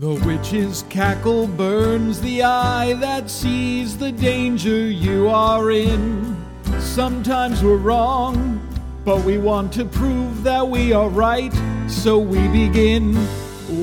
[0.00, 6.42] The witch's cackle burns the eye that sees the danger you are in.
[6.78, 8.66] Sometimes we're wrong,
[9.04, 11.52] but we want to prove that we are right,
[11.86, 13.14] so we begin.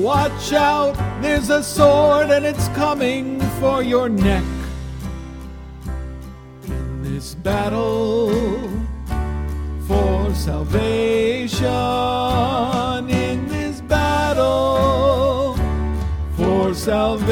[0.02, 4.42] Watch out, there's a sword and it's coming for your neck.
[6.64, 8.68] In this battle
[9.86, 11.68] for salvation,
[16.88, 17.28] salvation.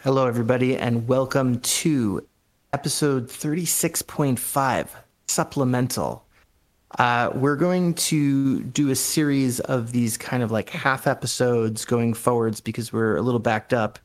[0.00, 2.26] Hello, everybody, and welcome to
[2.74, 4.88] episode 36.5
[5.26, 6.26] supplemental.
[6.98, 12.12] Uh, we're going to do a series of these kind of like half episodes going
[12.12, 13.98] forwards because we're a little backed up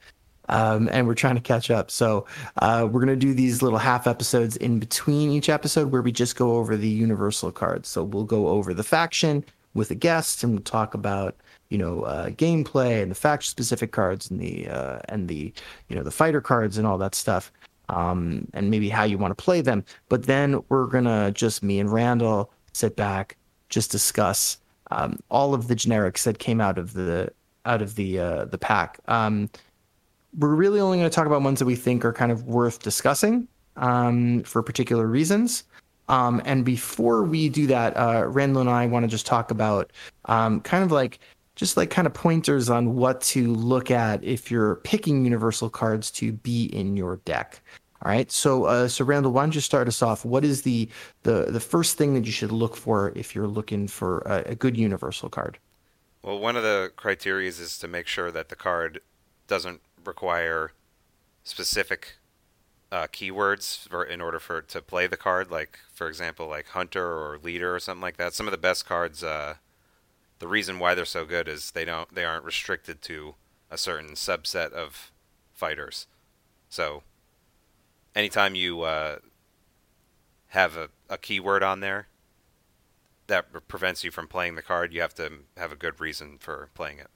[0.50, 1.90] um, and we're trying to catch up.
[1.90, 2.26] So
[2.62, 6.12] uh, we're going to do these little half episodes in between each episode where we
[6.12, 7.90] just go over the universal cards.
[7.90, 11.36] So we'll go over the faction with a guest and we'll talk about
[11.70, 15.52] you know uh, gameplay and the faction specific cards and the uh, and the
[15.88, 17.52] you know the fighter cards and all that stuff
[17.90, 19.84] um, and maybe how you want to play them.
[20.10, 23.38] But then we're gonna just me and Randall sit back,
[23.70, 24.58] just discuss
[24.92, 27.32] um, all of the generics that came out of the
[27.66, 29.00] out of the uh, the pack.
[29.08, 29.50] Um,
[30.38, 32.82] we're really only going to talk about ones that we think are kind of worth
[32.82, 35.64] discussing um, for particular reasons.
[36.10, 39.92] Um, and before we do that, uh, Randall and I want to just talk about
[40.26, 41.20] um, kind of like
[41.56, 46.12] just like kind of pointers on what to look at if you're picking universal cards
[46.12, 47.62] to be in your deck.
[48.04, 48.30] All right.
[48.32, 50.26] So, uh, so Randall, why don't you start us off?
[50.26, 50.90] What is the
[51.24, 54.56] the the first thing that you should look for if you're looking for a, a
[54.56, 55.58] good universal card?
[56.22, 59.00] Well, one of the criteria is to make sure that the card
[59.48, 60.72] doesn't require
[61.44, 62.18] specific
[62.92, 65.50] uh, keywords for in order for to play the card.
[65.50, 68.34] Like, for example, like hunter or leader or something like that.
[68.34, 69.24] Some of the best cards.
[69.24, 69.56] Uh,
[70.40, 73.36] the reason why they're so good is they don't they aren't restricted to
[73.72, 75.12] a certain subset of
[75.54, 76.08] fighters.
[76.70, 77.04] So
[78.16, 79.18] anytime you uh,
[80.50, 82.08] have a, a keyword on there
[83.28, 86.70] that prevents you from playing the card, you have to have a good reason for
[86.74, 87.08] playing it.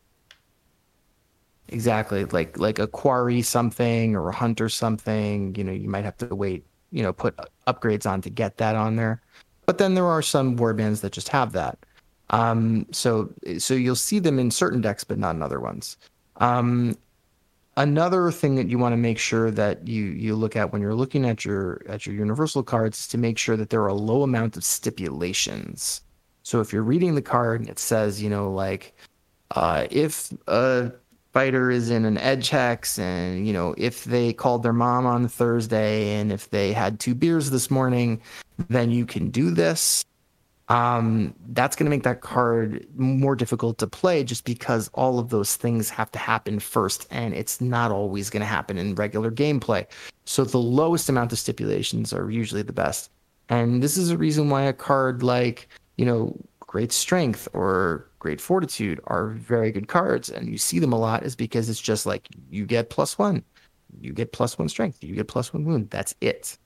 [1.69, 5.53] Exactly, like like a quarry something or a hunter something.
[5.55, 6.65] You know, you might have to wait.
[6.91, 9.21] You know, put upgrades on to get that on there.
[9.65, 11.77] But then there are some warbands that just have that.
[12.29, 15.97] Um, so so you'll see them in certain decks, but not in other ones.
[16.37, 16.97] Um,
[17.75, 20.95] another thing that you want to make sure that you you look at when you're
[20.95, 23.93] looking at your at your universal cards is to make sure that there are a
[23.93, 26.01] low amount of stipulations.
[26.43, 28.95] So if you're reading the card and it says, you know, like
[29.51, 30.91] uh, if a
[31.37, 35.27] fighter is in an edge hex and you know if they called their mom on
[35.27, 38.19] Thursday and if they had two beers this morning,
[38.69, 40.03] then you can do this
[40.69, 45.29] um, that's going to make that card more difficult to play just because all of
[45.29, 49.31] those things have to happen first, and it's not always going to happen in regular
[49.31, 49.85] gameplay.
[50.25, 53.11] So the lowest amount of stipulations are usually the best.
[53.47, 58.41] And this is a reason why a card like, you know, Great Strength or Great
[58.41, 62.05] Fortitude are very good cards, and you see them a lot, is because it's just
[62.05, 63.43] like you get plus one,
[64.01, 65.89] you get plus one strength, you get plus one wound.
[65.89, 66.57] That's it.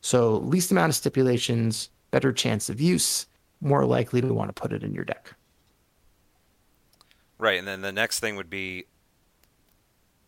[0.00, 3.26] So least amount of stipulations, better chance of use
[3.60, 5.34] more likely to want to put it in your deck.
[7.38, 8.86] Right, and then the next thing would be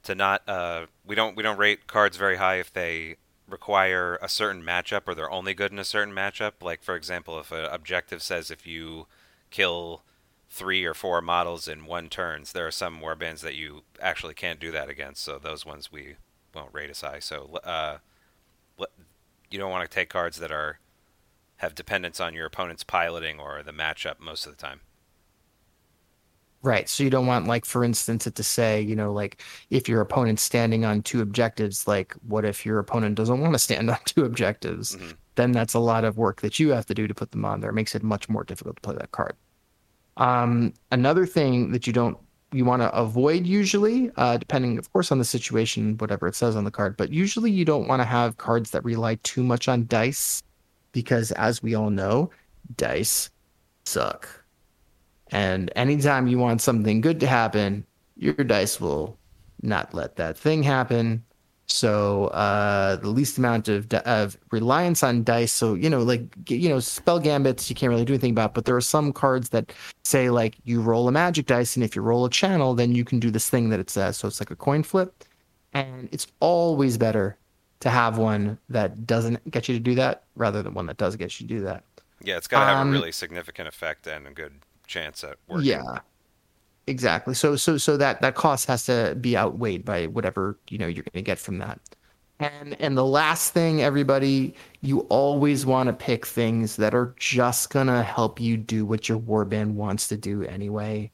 [0.05, 3.17] to not uh, we don't we don't rate cards very high if they
[3.49, 6.53] require a certain matchup or they're only good in a certain matchup.
[6.63, 9.07] Like for example, if an objective says if you
[9.51, 10.03] kill
[10.51, 14.61] three or four models in one turns, there are some warbands that you actually can't
[14.61, 15.23] do that against.
[15.23, 16.17] So those ones we
[16.55, 17.21] won't rate as high.
[17.21, 17.99] So uh,
[19.51, 20.81] you don't want to take cards that are
[21.57, 24.81] have dependence on your opponent's piloting or the matchup most of the time.
[26.63, 26.89] Right.
[26.89, 30.01] So you don't want, like, for instance, it to say, you know, like if your
[30.01, 33.99] opponent's standing on two objectives, like what if your opponent doesn't want to stand on
[34.05, 34.97] two objectives?
[34.97, 35.11] Mm-hmm.
[35.37, 37.61] Then that's a lot of work that you have to do to put them on
[37.61, 37.71] there.
[37.71, 39.37] It makes it much more difficult to play that card.
[40.21, 42.17] Um, another thing that you don't
[42.53, 46.57] you want to avoid usually, uh, depending, of course, on the situation, whatever it says
[46.57, 49.69] on the card, but usually you don't want to have cards that rely too much
[49.69, 50.43] on dice
[50.93, 52.31] because as we all know,
[52.77, 53.31] dice
[53.85, 54.29] suck.
[55.29, 57.87] And anytime you want something good to happen,
[58.17, 59.17] your dice will
[59.63, 61.25] not let that thing happen.
[61.71, 65.53] So uh, the least amount of of reliance on dice.
[65.53, 68.55] So you know, like you know, spell gambits you can't really do anything about.
[68.55, 69.73] But there are some cards that
[70.05, 73.05] say like you roll a magic dice, and if you roll a channel, then you
[73.05, 74.17] can do this thing that it says.
[74.17, 75.25] So it's like a coin flip,
[75.73, 77.37] and it's always better
[77.81, 81.17] to have one that doesn't get you to do that rather than one that does
[81.17, 81.85] get you to do that.
[82.23, 85.37] Yeah, it's got to have Um, a really significant effect and a good chance at
[85.49, 85.69] working.
[85.69, 86.01] Yeah.
[86.91, 87.35] Exactly.
[87.35, 91.05] So so so that that cost has to be outweighed by whatever, you know, you're
[91.05, 91.81] going to get from that.
[92.41, 97.71] And and the last thing everybody, you always want to pick things that are just
[97.71, 101.13] going to help you do what your warband wants to do anyway.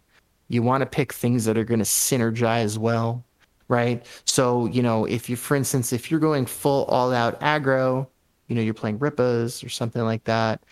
[0.49, 3.25] You want to pick things that are going to synergize well,
[3.69, 4.07] right?
[4.25, 8.09] So, you know, if you for instance, if you're going full all out aggro,
[8.49, 10.63] you know, you're playing Rippas or something like that,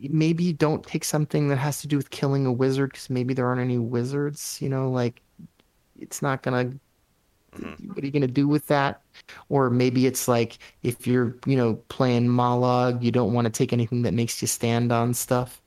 [0.00, 3.46] maybe don't take something that has to do with killing a wizard because maybe there
[3.46, 4.58] aren't any wizards.
[4.60, 5.20] You know, like
[5.98, 6.72] it's not gonna.
[7.56, 7.88] Mhm.
[7.88, 9.02] What are you gonna do with that?
[9.48, 13.72] Or maybe it's like if you're, you know, playing Mollog, you don't want to take
[13.72, 15.60] anything that makes you stand on stuff.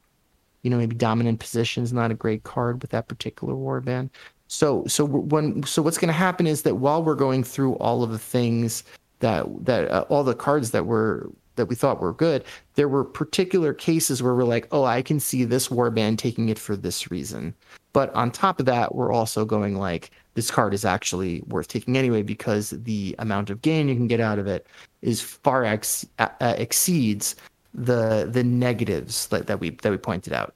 [0.63, 4.09] You know, maybe dominant position is not a great card with that particular warband.
[4.47, 8.03] So, so when, so what's going to happen is that while we're going through all
[8.03, 8.83] of the things
[9.19, 12.43] that that uh, all the cards that were that we thought were good,
[12.73, 16.57] there were particular cases where we're like, oh, I can see this warband taking it
[16.57, 17.53] for this reason.
[17.93, 21.97] But on top of that, we're also going like, this card is actually worth taking
[21.97, 24.65] anyway because the amount of gain you can get out of it
[25.03, 27.35] is far ex- uh, uh, exceeds
[27.73, 30.55] the the negatives that, that we that we pointed out.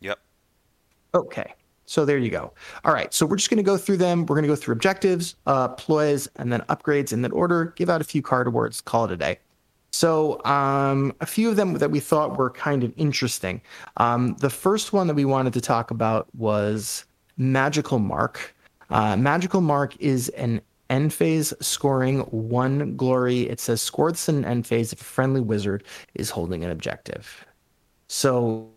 [0.00, 0.18] Yep.
[1.14, 1.54] Okay.
[1.88, 2.52] So there you go.
[2.84, 3.12] All right.
[3.14, 4.26] So we're just going to go through them.
[4.26, 7.72] We're going to go through objectives, uh, ploys, and then upgrades in that order.
[7.76, 8.82] Give out a few card awards.
[8.82, 9.38] Call it a day.
[9.90, 13.62] So um, a few of them that we thought were kind of interesting.
[13.96, 17.06] Um, the first one that we wanted to talk about was
[17.38, 18.54] Magical Mark.
[18.90, 23.48] Uh, Magical Mark is an end phase scoring one glory.
[23.48, 26.70] It says score this in an end phase if a friendly wizard is holding an
[26.70, 27.46] objective.
[28.08, 28.70] So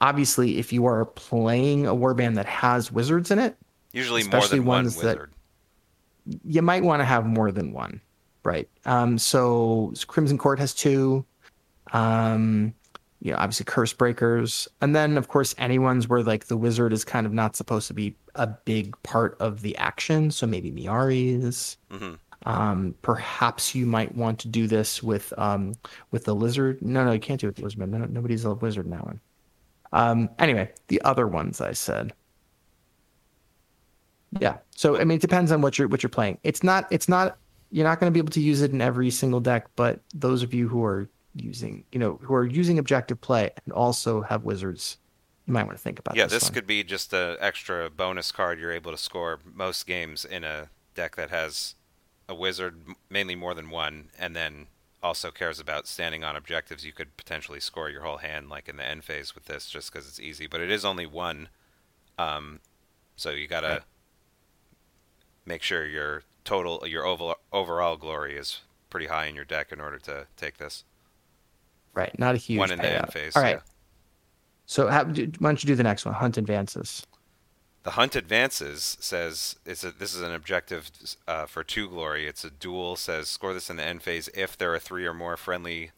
[0.00, 3.56] obviously, if you are playing a warband that has wizards in it,
[3.92, 5.32] Usually more Especially than one ones that- wizard.
[6.44, 8.00] you might want to have more than one,
[8.44, 8.68] right?
[8.84, 11.24] Um, so Crimson Court has two.
[11.92, 12.74] Um,
[13.22, 16.92] you know, obviously Curse Breakers, and then of course any ones where like the wizard
[16.92, 20.30] is kind of not supposed to be a big part of the action.
[20.30, 21.76] So maybe Myari's.
[21.90, 22.14] hmm
[22.44, 25.72] Um, perhaps you might want to do this with um
[26.10, 26.82] with the lizard.
[26.82, 27.90] No, no, you can't do it with the lizard.
[27.90, 29.20] No, nobody's a wizard in that one.
[29.92, 32.12] Um, anyway, the other ones I said.
[34.40, 34.58] Yeah.
[34.74, 36.38] So I mean, it depends on what you're what you're playing.
[36.42, 37.38] It's not it's not
[37.70, 40.42] you're not going to be able to use it in every single deck, but those
[40.42, 44.44] of you who are using you know who are using objective play and also have
[44.44, 44.98] wizards,
[45.46, 46.44] you might want to think about Yeah, this.
[46.44, 50.44] this could be just an extra bonus card you're able to score most games in
[50.44, 51.74] a deck that has
[52.28, 54.66] a wizard, mainly more than one, and then
[55.06, 56.84] also cares about standing on objectives.
[56.84, 59.92] You could potentially score your whole hand, like in the end phase with this, just
[59.92, 60.46] because it's easy.
[60.46, 61.48] But it is only one,
[62.18, 62.60] um,
[63.16, 63.82] so you gotta Right.
[65.44, 68.60] make sure your total, your overall overall glory is
[68.90, 70.84] pretty high in your deck in order to take this.
[71.94, 72.16] right.
[72.18, 73.34] Not a huge one in the end phase.
[73.36, 73.56] All right.
[73.56, 73.62] yeah.
[74.66, 76.12] So how, why don't you do the next one?
[76.14, 77.06] Hunt advances.
[77.86, 80.90] The hunt advances says it's a, this is an objective
[81.28, 82.26] uh, for two glory.
[82.26, 82.96] It's a duel.
[82.96, 85.92] Says score this in the end phase if there are three or more friendly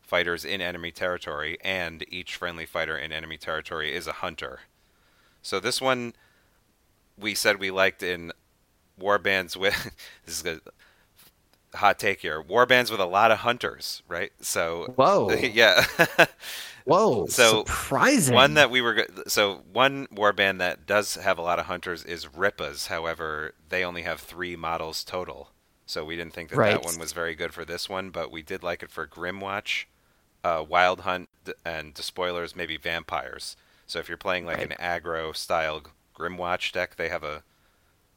[0.00, 4.60] fighters in enemy territory, and each friendly fighter in enemy territory is a hunter.
[5.42, 6.14] So this one
[7.18, 8.32] we said we liked in
[8.98, 9.94] warbands with
[10.24, 10.60] this is
[11.76, 12.42] hot take here.
[12.42, 14.32] Warbands with a lot of hunters, right?
[14.40, 15.30] So Whoa.
[15.34, 15.84] yeah.
[16.84, 17.26] Whoa.
[17.26, 18.34] So, surprising.
[18.34, 22.26] One that we were so one warband that does have a lot of hunters is
[22.26, 22.86] Rippas.
[22.86, 25.50] However, they only have three models total,
[25.84, 26.70] so we didn't think that Right.
[26.70, 28.10] that one was very good for this one.
[28.10, 29.86] But we did like it for Grymwatch,
[30.44, 31.28] uh, Wild Hunt,
[31.64, 33.56] and Despoilers, maybe Vampires.
[33.88, 34.70] So if you're playing like Right.
[34.70, 35.82] an aggro style
[36.16, 37.42] Grymwatch deck, they have a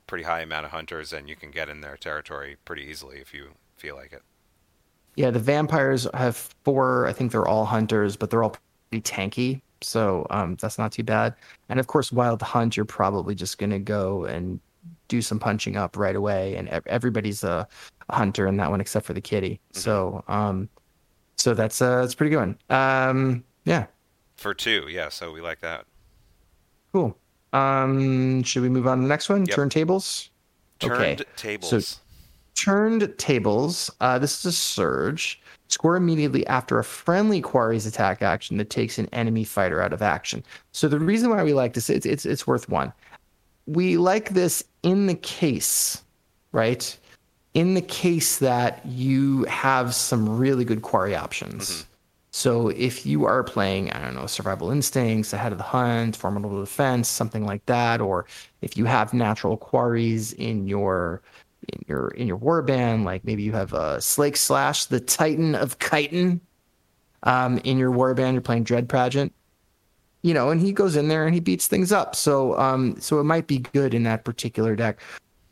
[0.09, 3.33] pretty high amount of hunters, and you can get in their territory pretty easily if
[3.33, 4.23] you feel like it.
[5.15, 7.07] Yeah, the vampires have four.
[7.07, 8.55] I think they're all hunters, but they're all
[8.89, 9.61] pretty tanky.
[9.81, 11.35] So um, that's not too bad.
[11.69, 14.59] And of course, Wild Hunt, you're probably just going to go and
[15.07, 16.55] do some punching up right away.
[16.55, 17.67] And everybody's a,
[18.11, 19.59] hunter in that one except for the kitty.
[19.71, 20.67] So um,
[21.37, 22.57] so that's uh, that's a pretty good one.
[22.69, 23.85] Um, yeah,
[24.35, 25.09] For two, yeah.
[25.09, 25.85] So we like that.
[26.91, 27.15] cool.
[27.53, 29.45] Um, should we move on to the next one?
[29.45, 29.55] Yep.
[29.55, 30.29] Turntables.
[30.83, 31.99] Okay, Turned tables.
[32.55, 33.91] Turned tables.
[33.99, 35.41] Uh, this is a surge.
[35.67, 40.01] Score immediately after a friendly quarry's attack action that takes an enemy fighter out of
[40.01, 40.43] action.
[40.71, 42.91] So the reason why we like this, it's it's it's worth one.
[43.67, 46.03] We like this in the case,
[46.51, 46.97] right?
[47.53, 51.85] In the case that you have some really good quarry options.
[52.31, 56.59] So if you are playing, I don't know, survival instincts, ahead of the hunt, formidable
[56.59, 58.25] defense, something like that, or
[58.61, 61.21] if you have natural quarries in your
[61.73, 65.77] in your in your warband, like maybe you have a Slake Slash, the Titan of
[65.79, 66.41] Chitin.
[67.23, 68.33] um, in your warband.
[68.33, 69.33] You're playing Dread Pageant,
[70.21, 72.15] you know, and he goes in there and he beats things up.
[72.15, 74.99] So, um, so it might be good in that particular deck.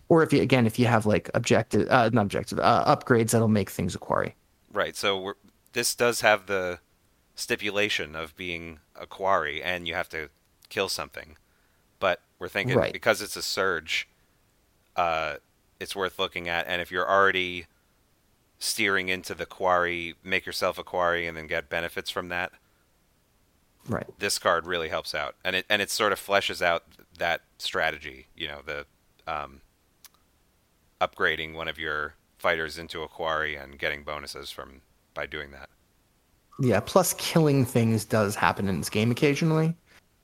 [0.09, 3.49] Or if you again, if you have like objective, uh, not objective, uh, upgrades that'll
[3.49, 4.35] make things a quarry.
[4.71, 4.95] Right.
[4.95, 5.33] So we're,
[5.77, 6.79] this does have the
[7.35, 10.27] stipulation of being a quarry, and you have to
[10.69, 11.37] kill something.
[11.99, 12.91] But we're thinking Right.
[12.91, 14.09] because it's a surge,
[14.95, 15.35] uh,
[15.79, 16.65] it's worth looking at.
[16.65, 17.67] And if you're already
[18.57, 22.53] steering into the quarry, make yourself a quarry, and then get benefits from that.
[23.87, 24.07] Right.
[24.17, 26.85] This card really helps out, and it and it sort of fleshes out
[27.19, 28.25] that strategy.
[28.35, 28.87] You know, the
[29.31, 29.61] um,
[30.99, 34.81] upgrading one of your fighters into a quarry and getting bonuses from
[35.17, 35.69] by doing that.
[36.59, 36.79] Yeah.
[36.79, 39.75] Plus, killing things does happen in this game occasionally,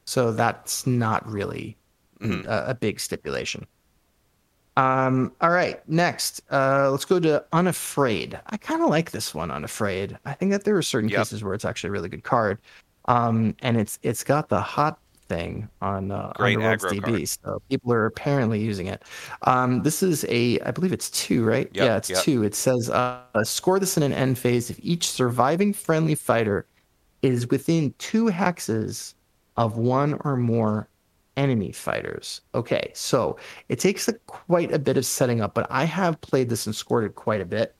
[0.05, 1.75] so that's not really
[2.21, 2.45] Mhm.
[2.45, 3.65] a, a big stipulation.
[4.77, 5.31] Um.
[5.41, 5.88] All right.
[5.89, 8.39] Next, uh, let's go to Unafraid.
[8.47, 10.17] I kind of like this one, Unafraid.
[10.25, 11.19] I think that there are certain Yep.
[11.19, 12.59] cases where it's actually a really good card.
[13.05, 14.97] Um, and it's it's got the hot
[15.34, 19.04] thing on uh, Great DB, so people are apparently using it.
[19.44, 21.70] Um, this is a, I believe it's two, right?
[21.74, 22.24] Yep, yeah, it's yep.
[22.24, 22.44] two.
[22.44, 26.68] It says, uh, score this in an end phase if each surviving friendly fighter
[27.22, 29.16] is within two hexes
[29.58, 30.90] of one or more
[31.38, 32.42] enemy fighters.
[32.54, 33.38] Okay, so
[33.70, 36.75] it takes a, quite a bit of setting up, but I have played this and
[36.75, 37.75] scored it quite a bit.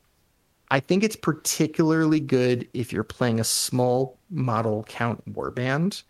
[0.72, 6.02] I think it's particularly good if you're playing a small model count warband,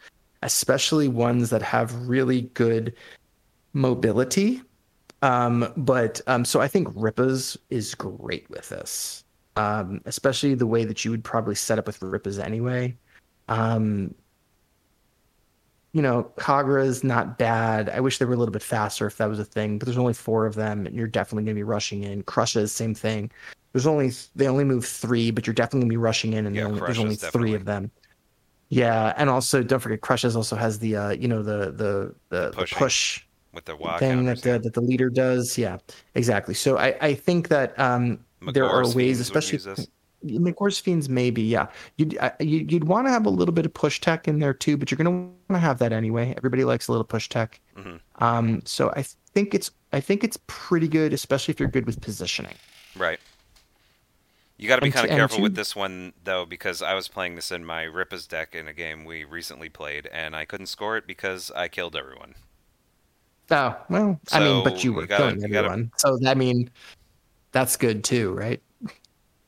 [0.44, 2.94] especially ones that have really good
[3.74, 4.62] mobility.
[5.22, 9.24] Um, but um, so I think Rippas is great with this,
[9.56, 12.98] um, especially the way that you would probably set up with Rippas anyway.
[13.48, 14.14] Um,
[15.94, 17.88] you know, Khagra's not bad.
[17.90, 19.98] I wish they were a little bit faster if that was a thing, but there's
[19.98, 22.24] only four of them, and you're definitely going to be rushing in.
[22.24, 23.32] Crushes, same thing.
[23.72, 26.56] There's only they only move three, but you're definitely going to be rushing in, and
[26.56, 27.92] Yeah, only, there's only three of them.
[28.74, 32.52] Yeah, and also don't forget, Crushes also has the uh, you know the the the,
[32.52, 35.58] the push with the thing that the, that the leader does.
[35.58, 35.78] Yeah,
[36.16, 36.56] exactly.
[36.56, 38.20] So I, I think that um,
[38.54, 39.60] there are ways, especially.
[40.26, 41.42] Magore's Fiends, maybe.
[41.42, 44.78] Yeah, you'd you'd want to have a little bit of push tech in there too,
[44.78, 46.34] but you're going to want to have that anyway.
[46.38, 47.60] Everybody likes a little push tech.
[47.78, 48.00] Mhm.
[48.20, 49.04] Um, so I
[49.34, 52.56] think it's I think it's pretty good, especially if you're good with positioning.
[52.96, 53.20] Right.
[54.64, 57.36] You got to be kind of careful with this one though, because I was playing
[57.36, 60.96] this in my Rippa's deck in a game we recently played, and I couldn't score
[60.96, 62.36] it because I killed everyone.
[63.52, 66.18] Oh well, I mean, but So you you were gotta- killing you gotta- everyone, so
[66.26, 66.70] I mean,
[67.52, 68.62] that's good too, right?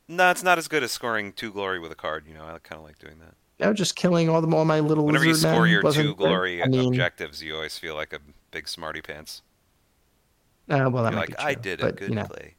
[0.10, 2.25] No, it's not as good as scoring two glory with a card.
[2.27, 3.36] You know, I kind of like doing that.
[3.57, 6.67] No, just killing all the all my little Whenever you score your two glory I
[6.67, 8.19] mean, objectives, you always feel like a
[8.51, 9.43] big smarty pants.
[10.69, 12.55] uh, well, that You're might like, be I true, did a good you know, play.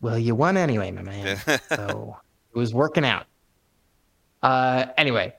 [0.00, 1.36] Well, you won anyway, my man.
[1.68, 2.16] so
[2.54, 3.26] it was working out.
[4.42, 5.34] Uh, anyway,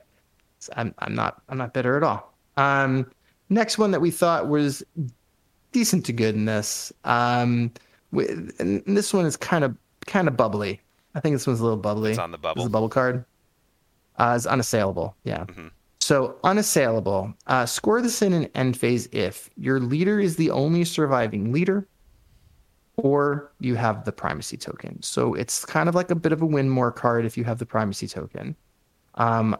[0.76, 2.32] I'm I'm not I'm not bitter at all.
[2.56, 3.10] Um,
[3.48, 4.82] next one that we thought was
[5.72, 6.92] decent to good in this.
[7.04, 7.72] Um,
[8.12, 9.76] with, and this one is kind of
[10.06, 10.80] kind of bubbly.
[11.14, 12.10] I think this one's a little bubbly.
[12.10, 12.62] It's on the This bubble.
[12.62, 13.24] is a bubble card.
[14.18, 15.16] Uh, it's unassailable.
[15.24, 15.44] Yeah.
[15.46, 15.70] Mhm.
[16.00, 17.32] So unassailable.
[17.46, 21.86] Uh, score this in an end phase if your leader is the only surviving leader,
[22.96, 25.02] or you have the primacy token.
[25.02, 27.58] So it's kind of like a bit of a win more card if you have
[27.58, 28.54] the primacy token.
[29.14, 29.56] Um,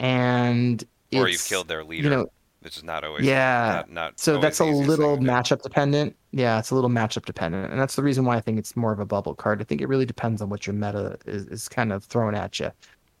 [0.00, 2.26] and or you've killed their leader, You know,
[2.60, 3.24] which is not always.
[3.24, 3.84] yeah.
[3.86, 5.32] Not, not so that's a little thing to do.
[5.32, 6.16] matchup dependent.
[6.32, 8.92] Yeah, it's a little matchup dependent, and that's the reason why I think it's more
[8.92, 9.60] of a bubble card.
[9.60, 12.58] I think it really depends on what your meta is, is kind of thrown at
[12.58, 12.72] you.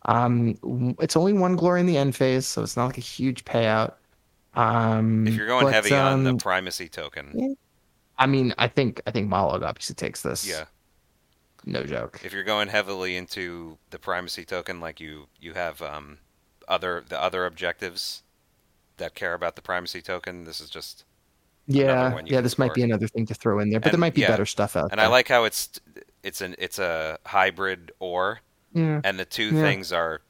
[0.06, 0.58] Um,
[1.00, 3.94] it's only one glory in the end phase, so it's not like a huge payout.
[4.54, 7.56] Um, If you're going but, heavy on the um, primacy token.
[8.18, 10.46] I mean, I think I think Monologue obviously takes this.
[10.48, 10.64] yeah.
[11.64, 12.20] no joke.
[12.24, 16.18] If you're going heavily into the primacy token, like you you have um,
[16.68, 18.22] other the other objectives
[18.98, 21.04] that care about the primacy token, this is just.
[21.66, 24.20] yeah, yeah, this might be another thing to throw in there, but there might be
[24.20, 24.88] yeah, better stuff out there.
[24.92, 25.06] And there.
[25.06, 25.80] I like how it's
[26.22, 28.40] it's an it's a hybrid or,
[28.72, 29.00] Yeah.
[29.02, 29.62] and the two Yeah.
[29.62, 30.20] things are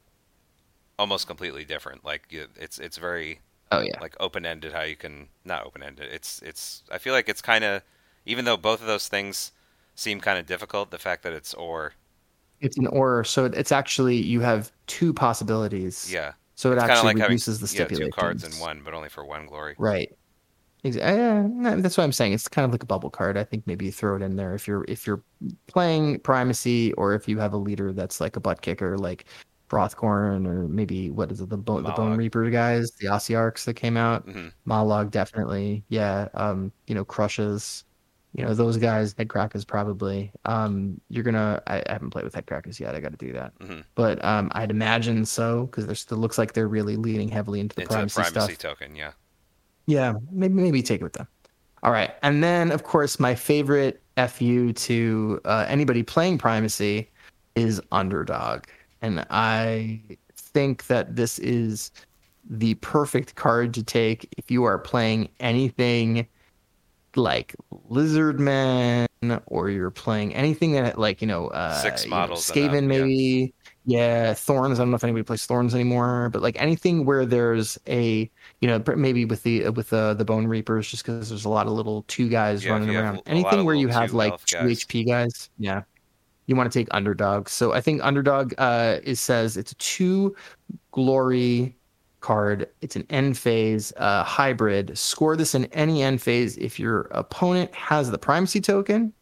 [0.99, 2.05] almost completely different.
[2.05, 3.41] Like it's it's very
[3.79, 4.01] Oh yeah.
[4.01, 4.73] like open ended.
[4.73, 6.13] How you can not open ended.
[6.13, 6.83] It's it's.
[6.91, 7.83] I feel like it's kind of
[8.27, 9.53] even though both of those things
[9.95, 11.95] seem kind of difficult, the fact that it's or
[12.61, 16.13] It's an or, so it's actually you have two possibilities.
[16.13, 18.95] yeah, So it it's actually like having reduces the yeah, two cards in one, but
[18.95, 19.79] only for one glory.
[19.79, 20.11] Right.
[20.85, 22.33] Ex- Yeah, that's what I'm saying.
[22.35, 23.37] It's kind of like a bubble card.
[23.37, 25.23] I think maybe you throw it in there if you're if you're
[25.67, 29.27] playing primacy or if you have a leader that's like a butt kicker like
[29.71, 33.75] Hrothgorn or maybe what is it the bone the Bone Reaper guys, the Ossiarchs that
[33.75, 34.25] came out.
[34.25, 35.85] hmm Monologue definitely.
[35.89, 36.29] Yeah.
[36.35, 37.85] Um, you know, crushes.
[38.37, 40.33] You know, those guys, headcrackers probably.
[40.45, 41.63] Um, you're gonna.
[41.69, 42.97] I, I haven't played with headcrackers yet.
[42.97, 43.57] I got to do that.
[43.61, 43.85] Mhm.
[43.95, 47.77] But um, I'd imagine so because there still looks like they're really leaning heavily into
[47.77, 48.79] the Into the primacy, primacy stuff.
[48.79, 49.13] token, yeah.
[49.87, 51.29] Yeah, maybe maybe take it with them.
[51.85, 57.11] All right, and then of course my favorite fu to uh, anybody playing primacy
[57.55, 58.65] is underdog,
[59.05, 60.01] and I
[60.35, 61.91] think that this is
[62.49, 66.27] the perfect card to take if you are playing anything
[67.17, 67.55] like
[67.89, 69.07] lizard man
[69.47, 72.73] or you're playing anything that like you know uh Six you know, models up, skaven
[72.73, 72.81] yeah.
[72.81, 73.55] maybe
[73.87, 77.79] yeah thorns i don't know if anybody plays thorns anymore but like anything where there's
[77.87, 78.29] a
[78.61, 81.67] you know maybe with the with the the bone reapers just because there's a lot
[81.67, 84.85] of little two guys Yeah, running around anything where you have like two guys.
[84.85, 85.83] hp guys yeah
[86.47, 90.35] you want to take underdog so i think underdog uh it says it's a two
[90.93, 91.77] glory
[92.21, 97.03] card it's an end phase uh hybrid score this in any end phase if your
[97.11, 99.13] opponent has the primacy token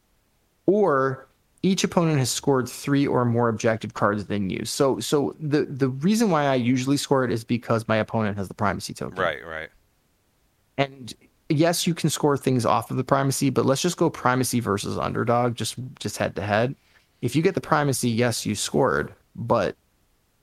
[0.66, 1.26] or
[1.62, 4.64] each opponent has scored three or more objective cards than you.
[4.64, 8.48] So so the the reason why I usually score it is because my opponent has
[8.48, 9.18] the primacy token.
[9.18, 9.68] Right, right.
[10.76, 11.14] And
[11.48, 14.98] yes, you can score things off of the primacy, but let's just go primacy versus
[14.98, 16.74] underdog, just just head to head.
[17.22, 19.76] If you get the primacy, yes, you scored, but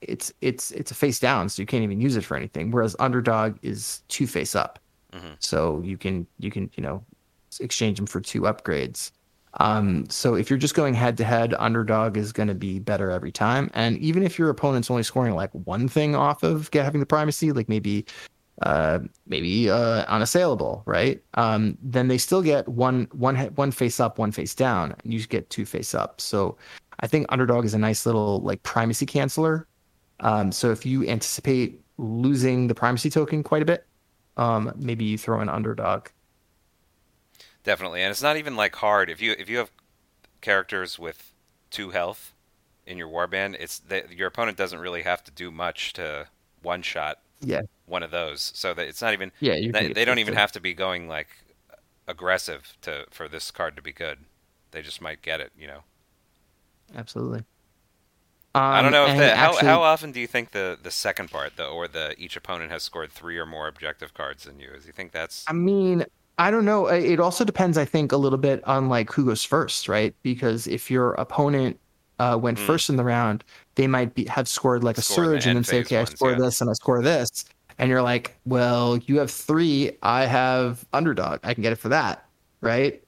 [0.00, 2.70] it's it's it's a face down, so you can't even use it for anything.
[2.70, 4.78] Whereas underdog is two face up,
[5.12, 5.36] Mhm.
[5.38, 7.04] so you can you can you know
[7.60, 9.12] exchange them for two upgrades.
[9.54, 13.10] Um, so if you're just going head to head, underdog is going to be better
[13.10, 13.68] every time.
[13.74, 17.06] And even if your opponent's only scoring like one thing off of get, having the
[17.06, 18.06] primacy, like maybe
[18.62, 21.22] uh, maybe uh, unassailable, right?
[21.34, 25.26] Um, then they still get one one one face up, one face down, and you
[25.26, 26.20] get two face up.
[26.20, 26.58] So
[27.00, 29.64] I think underdog is a nice little like primacy canceller.
[30.20, 33.86] Um, so if you anticipate losing the primacy token quite a bit,
[34.36, 36.08] um, maybe you throw an underdog.
[37.64, 38.02] Definitely.
[38.02, 39.70] And it's not even like hard if you if you have
[40.40, 41.32] characters with
[41.70, 42.34] 2 health
[42.86, 46.26] in your warband, it's that your opponent doesn't really have to do much to
[46.62, 48.52] one shot Yeah, one of those.
[48.54, 51.08] So that it's not even yeah, you they, they don't even have to be going
[51.08, 51.28] like
[52.08, 54.20] aggressive to for this card to be good.
[54.72, 55.84] They just might get it, you know.
[56.94, 57.44] absolutely.
[58.72, 60.90] I don't Um, know if the, how actually- how often do you think the the
[60.90, 64.58] second part, the or the each opponent has scored three or more objective cards than
[64.60, 64.68] you?
[64.80, 66.04] Do you think that's I mean,
[66.38, 66.86] I don't know.
[66.86, 70.14] It it also depends, I think, a little bit on like who goes first, right?
[70.22, 71.80] Because if your opponent
[72.18, 72.66] uh, went Mm.
[72.66, 73.44] first in the round,
[73.80, 76.10] they might be have scored like a Score the surge and then say, okay, ones,
[76.10, 76.36] I score yeah.
[76.38, 77.46] this and I score this,
[77.78, 81.88] and you're like, well, you have three, I have underdog, I can get it for
[81.88, 82.26] that,
[82.60, 83.02] right?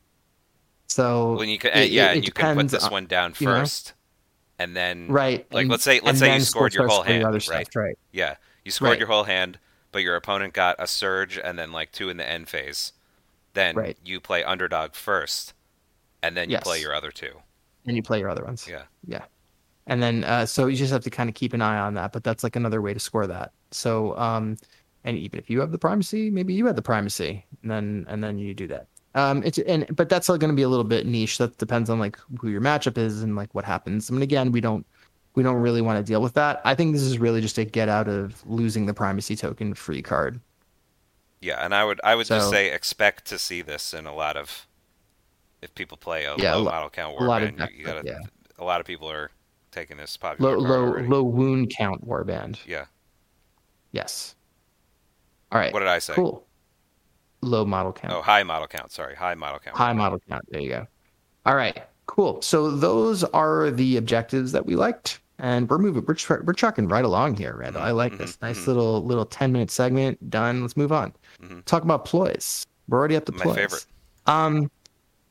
[0.86, 3.04] So when you could uh, it- yeah, it and you can put this on- one
[3.06, 3.52] down you know?
[3.60, 3.92] first,
[4.58, 7.42] and then right, like, and- let's say- let's say you scored your whole hand, right?
[7.42, 7.98] stuff, right?
[8.10, 8.98] Yeah, you scored Right.
[8.98, 9.58] your whole hand,
[9.90, 12.94] but your opponent got a surge and then like two in the end phase.
[13.52, 13.98] Then Right.
[14.02, 15.52] you play underdog first,
[16.22, 17.42] and then you play your other two.
[17.84, 18.66] and you play your other ones.
[18.66, 18.84] Yeah.
[19.06, 19.24] Yeah.
[19.86, 22.12] And then uh, so you just have to kind of keep an eye on that,
[22.12, 23.52] but that's like another way to score that.
[23.72, 24.56] So um
[25.04, 28.22] and even if you have the primacy, maybe you had the primacy, and then and
[28.22, 28.88] then you do that.
[29.14, 31.38] Um it's and but that's going to be a little bit niche.
[31.38, 34.10] That depends on like who your matchup is and like what happens.
[34.10, 34.86] I mean again, we don't
[35.34, 36.60] we don't really want to deal with that.
[36.64, 40.02] I think this is really just a get out of losing the primacy token free
[40.02, 40.40] card.
[41.40, 44.36] Yeah, and I would I would just say expect to see this in a lot
[44.36, 44.66] of
[45.62, 47.84] if people play a Yeah, low model count a lot of warband, decks, you, you
[47.84, 48.18] gotta yeah.
[48.58, 49.30] a lot of people are
[49.72, 52.58] taking this popular Low low low wound count warband.
[52.66, 52.84] Yeah.
[53.90, 54.36] Yes.
[55.50, 55.72] All right.
[55.72, 56.14] What did I say?
[56.14, 56.46] Cool.
[57.40, 58.14] Low model count.
[58.14, 58.92] Oh, high model count.
[58.92, 59.76] Sorry, high model count.
[59.76, 60.44] high model count.
[60.50, 60.86] There you go.
[61.44, 62.40] All right, cool.
[62.40, 66.04] So those are the objectives that we liked, and we're moving.
[66.06, 67.82] We're tr- we're trucking right along here, Randall.
[67.82, 68.36] I like this.
[68.36, 68.66] Mhm, Nice mhm.
[68.68, 70.30] little little ten minute segment.
[70.30, 70.62] Done.
[70.62, 71.12] Let's move on.
[71.42, 71.64] Mhm.
[71.64, 72.64] Talk about ploys.
[72.88, 73.56] We're already up to My ploys.
[73.56, 73.86] favorite.
[74.26, 74.70] Um,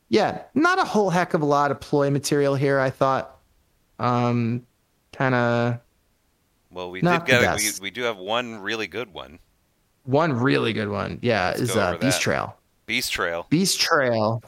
[0.10, 2.80] yeah, not a whole heck of a lot of ploy material here.
[2.80, 3.38] I thought.
[4.02, 4.66] Um,
[5.14, 5.80] kind of
[6.72, 9.38] Well, we did get we, we do have one really good one.
[10.06, 11.20] one really good one.
[11.22, 12.24] Yeah, Let's is uh, Beast that.
[12.24, 12.58] Trail.
[12.88, 13.46] Beast Trail.
[13.50, 14.44] Beast Trail.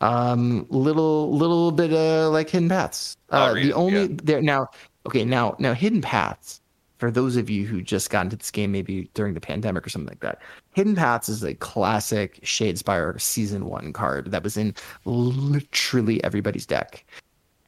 [0.00, 3.16] Um, little little bit of like hidden paths.
[3.30, 4.16] Uh, the it, only yeah.
[4.22, 4.68] there now.
[5.06, 6.62] Okay, now now hidden paths.
[6.98, 9.90] For those of you who just got into this game, maybe during the pandemic or
[9.90, 10.42] something like that,
[10.74, 17.04] Hidden Paths is a classic Shadespire season one card that was in literally everybody's deck.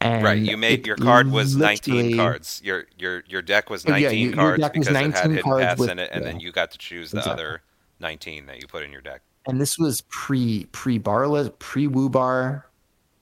[0.02, 2.60] And right, you made your card was 19 cards.
[2.64, 4.96] Your your your deck was Oh, yeah, 19 your- your cards deck was because it
[4.96, 6.30] had 19 hidden cards paths with- in it, and yeah.
[6.30, 7.44] then you got to choose the Exactly.
[7.44, 7.62] other
[8.00, 9.20] 19 that you put in your deck.
[9.46, 12.66] and this was pre pre barless pre woo bar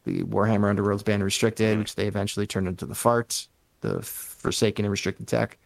[0.04, 1.78] the warhammer underworlds band restricted Mhm.
[1.80, 3.46] which they eventually turned into the fart
[3.82, 5.58] the forsaken and restricted tech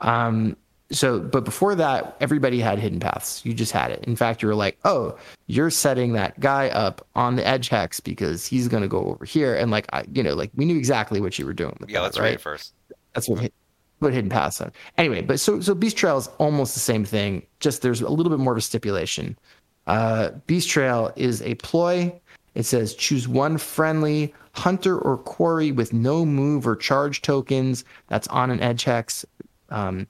[0.00, 0.56] um
[0.92, 3.44] so, but before that, everybody had hidden paths.
[3.44, 4.02] You just had it.
[4.04, 8.00] In fact, you were like, oh, you're setting that guy up on the edge hex
[8.00, 9.54] because he's going to go over here.
[9.54, 11.76] And like, I, you know, like we knew exactly what you were doing.
[11.88, 12.34] yeah, that, let's right?
[12.34, 12.74] it first.
[13.14, 13.52] That's what
[14.00, 14.72] what hidden paths are.
[14.98, 17.46] Anyway, but so so Beast Trail is almost the same thing.
[17.60, 19.38] Just there's a little bit more of a stipulation.
[19.86, 22.12] Uh, Beast Trail is a ploy.
[22.54, 28.26] It says choose one friendly hunter or quarry with no move or charge tokens that's
[28.28, 29.24] on an edge hex.
[29.68, 30.08] Um,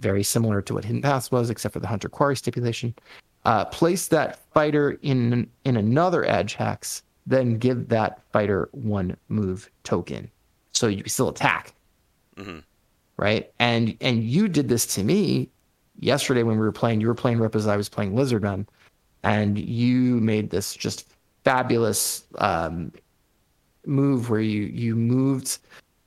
[0.00, 2.94] very similar to what Hidden Paths was, except for the hunter quarry stipulation.
[3.44, 9.70] Uh, place that fighter in in another edge hex, then give that fighter one move
[9.84, 10.30] token,
[10.72, 11.74] so you can still attack.
[12.36, 12.58] hmm
[13.16, 15.50] Right, and and you did this to me
[15.98, 17.00] yesterday when we were playing.
[17.00, 18.66] You were playing Rippas I was playing Lizard Man,
[19.22, 21.12] and you made this just
[21.44, 22.92] fabulous um,
[23.86, 25.58] move where you you moved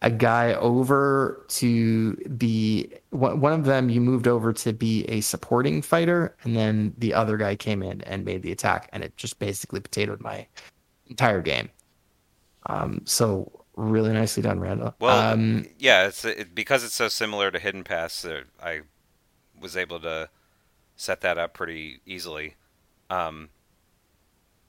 [0.03, 5.21] a guy over to be one one of them you moved over to be a
[5.21, 9.15] supporting fighter and then the other guy came in and made the attack and it
[9.17, 10.45] just basically potatoed my
[11.07, 11.69] entire game
[12.67, 17.51] um so really nicely done randall Well, um yeah, it's it, because it's so similar
[17.51, 18.81] to Hidden Paths Uh, I
[19.59, 20.29] was able to
[20.95, 22.55] set that up pretty easily.
[23.09, 23.49] Um,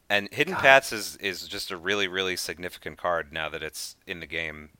[0.08, 0.62] and Hidden God.
[0.62, 4.70] Paths is is just a really really significant card now that it's in the game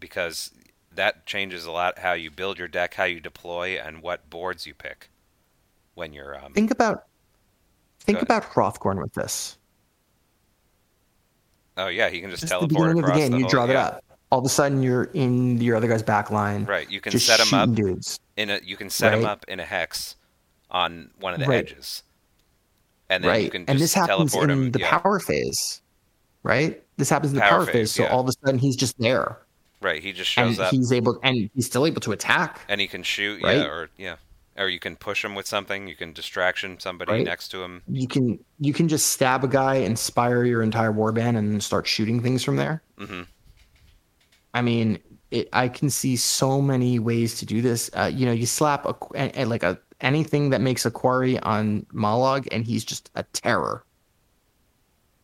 [0.00, 0.50] because
[0.92, 4.66] that changes a lot how you build your deck, how you deploy, and what boards
[4.66, 5.10] you pick
[5.94, 7.04] when you're um, think about
[8.00, 9.58] think about hrothgorn with this
[11.76, 13.50] Oh yeah, he can just, just the teleport beginning of the game the you whole,
[13.50, 13.86] draw that yeah.
[13.86, 17.18] up all of a sudden you're in your other guy's back line Right, you can
[17.18, 20.16] set him up dudes in a you can set him up in a hex
[20.70, 21.58] on one of the Right.
[21.64, 22.02] edges,
[23.08, 24.70] and then right you can just and this happens teleport in him.
[24.72, 25.82] the yeah, power phase
[26.42, 28.10] right this happens in the Power power, phase, phase, so yeah.
[28.10, 29.38] all of a sudden he's just there
[29.80, 30.02] right.
[30.02, 32.86] He just and shows up he's able and he's still able to attack and he
[32.86, 33.42] can shoot.
[33.42, 33.58] Right.
[33.58, 34.16] Yeah, or yeah,
[34.56, 35.88] or you can push him with something.
[35.88, 37.24] You can distraction somebody Right.
[37.24, 37.82] next to him.
[37.88, 42.20] you can you can just stab a guy inspire your entire warband and start shooting
[42.22, 43.22] things from there hmm
[44.54, 44.98] i mean
[45.30, 48.84] it, i can see so many ways to do this uh, you know you slap
[48.84, 53.10] a, a, a- like a anything that makes a quarry on Mollog and he's just
[53.14, 53.84] a terror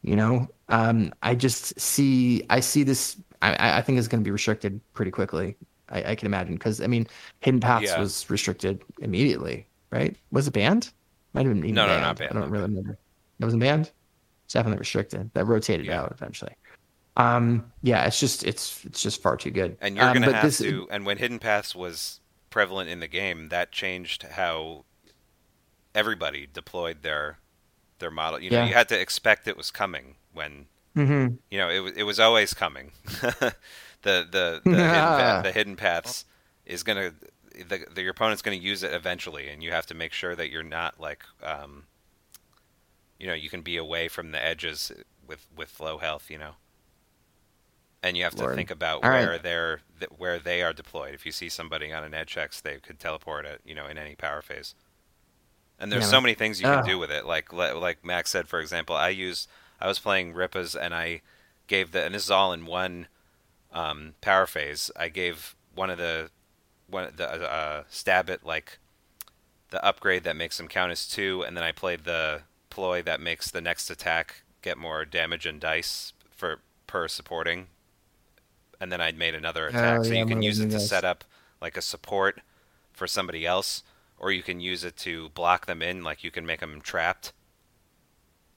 [0.03, 4.27] you know um i just see i see this i I- think it's going to
[4.27, 5.57] be restricted pretty quickly
[5.91, 7.07] i, I can imagine because i mean
[7.41, 8.01] hidden paths Yeah.
[8.01, 10.93] was restricted immediately right was it banned
[11.33, 12.99] might have been even No, no, not banned, i don't not really remember
[13.39, 13.91] it wasn't banned
[14.45, 16.03] it's definitely restricted that rotated Yeah.
[16.03, 16.53] out eventually
[17.17, 20.43] um yeah it's just it's it's just far too good And you're Um, gonna have
[20.45, 20.87] this- to.
[20.91, 22.21] And when Hidden Paths was
[22.51, 24.85] prevalent in the game, that changed how
[25.95, 27.39] everybody deployed their
[27.99, 28.39] their model.
[28.39, 28.67] You know, Yeah.
[28.69, 31.39] you had to expect it was coming when Mhm.
[31.51, 32.93] you know it was it was always coming.
[33.05, 33.55] the
[34.03, 36.25] the the, hidden, path, the hidden paths
[36.65, 37.13] is gonna
[37.69, 40.51] the, the your opponent's gonna use it eventually, and you have to make sure that
[40.51, 41.85] you're not like um,
[43.19, 44.91] you know you can be away from the edges
[45.27, 46.31] with with low health.
[46.31, 46.53] You know.
[48.03, 49.27] And you have to think about All right.
[49.27, 51.13] where they're th- where they are deployed.
[51.15, 53.99] If you see somebody on an edge hex, they could teleport it, you know, in
[53.99, 54.77] any power phase.
[55.81, 56.87] And there's Yeah, so many things you can Ugh.
[56.87, 57.25] do with it.
[57.27, 59.49] Like like Max said, for example, I use
[59.81, 61.23] I was playing Rippas and I
[61.67, 63.09] gave the and this is all in one
[63.73, 64.91] um, power phase.
[64.97, 66.31] I gave one of the
[66.89, 68.79] one the uh, stab it like
[69.71, 73.21] the upgrade that makes them count as two, and then I played the ploy that
[73.21, 77.67] makes the next attack get more damage and dice for per supporting.
[78.81, 81.05] And then I made another attack, Oh, so yeah, you can use it to set
[81.05, 81.25] up
[81.61, 82.41] like a support
[82.93, 83.83] for somebody else,
[84.19, 86.03] or you can use it to block them in.
[86.05, 87.33] Like you can make them trapped,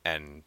[0.04, 0.44] and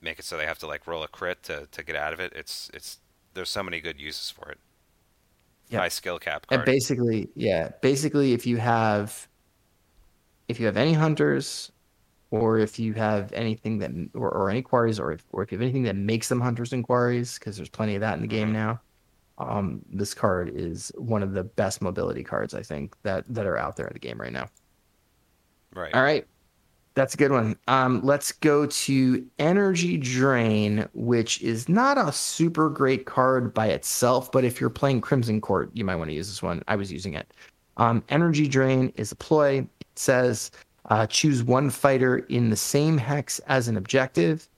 [0.00, 2.20] make it so they have to like roll a crit to, to get out of
[2.20, 2.32] it.
[2.34, 2.98] It's it's
[3.34, 4.58] there's so many good uses for it.
[5.68, 5.80] Yep.
[5.82, 9.28] My skill cap And basically, yeah, basically, if you have,
[10.48, 11.72] if you have any hunters,
[12.30, 15.58] or if you have anything that, or, or any quarries, or if, or if you
[15.58, 18.28] have anything that makes them hunters and quarries, because there's plenty of that in the
[18.28, 18.52] game Mhm.
[18.52, 18.82] now.
[19.38, 23.58] Um, this card is one of the best mobility cards I think that that are
[23.58, 24.48] out there in the game right now.
[25.74, 25.94] right.
[25.94, 26.26] All right.
[26.96, 27.58] That's a good one.
[27.68, 34.32] Um, let's go to Energy Drain, which is not a super great card by itself,
[34.32, 36.62] but if you're playing Crimson Court, you might want to use this one.
[36.68, 37.34] I was using it.
[37.76, 39.58] Um, Energy Drain is a ploy.
[39.58, 40.50] It says
[40.86, 44.48] uh, choose one fighter in the same hex as an objective,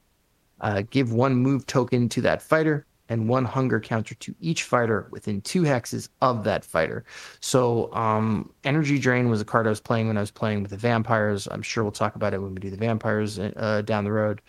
[0.61, 5.09] uh, give one move token to that fighter, and one hunger counter to each fighter
[5.11, 7.05] within two hexes of that fighter.
[7.41, 10.71] So, um, Energy Drain was a card I was playing when I was playing with
[10.71, 11.49] the vampires.
[11.51, 14.43] I'm sure we'll talk about it when we do the vampires uh, down the road.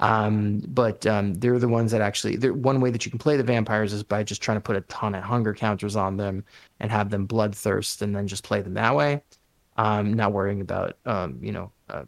[0.00, 2.36] Um, but um, they're the ones that actually.
[2.50, 4.80] One way that you can play the vampires is by just trying to put a
[4.82, 6.44] ton of hunger counters on them
[6.80, 9.22] and have them bloodthirst, and then just play them that way.
[9.76, 12.04] Um, not worrying about um, you know uh,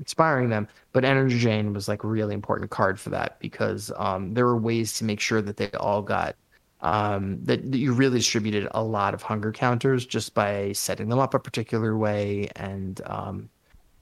[0.00, 0.66] expiring them.
[0.92, 4.56] But Energy Drain was like a really important card for that because um, there were
[4.56, 6.36] ways to make sure that they all got
[6.80, 11.18] um, that, that you really distributed a lot of hunger counters just by setting them
[11.18, 13.50] up a particular way and um,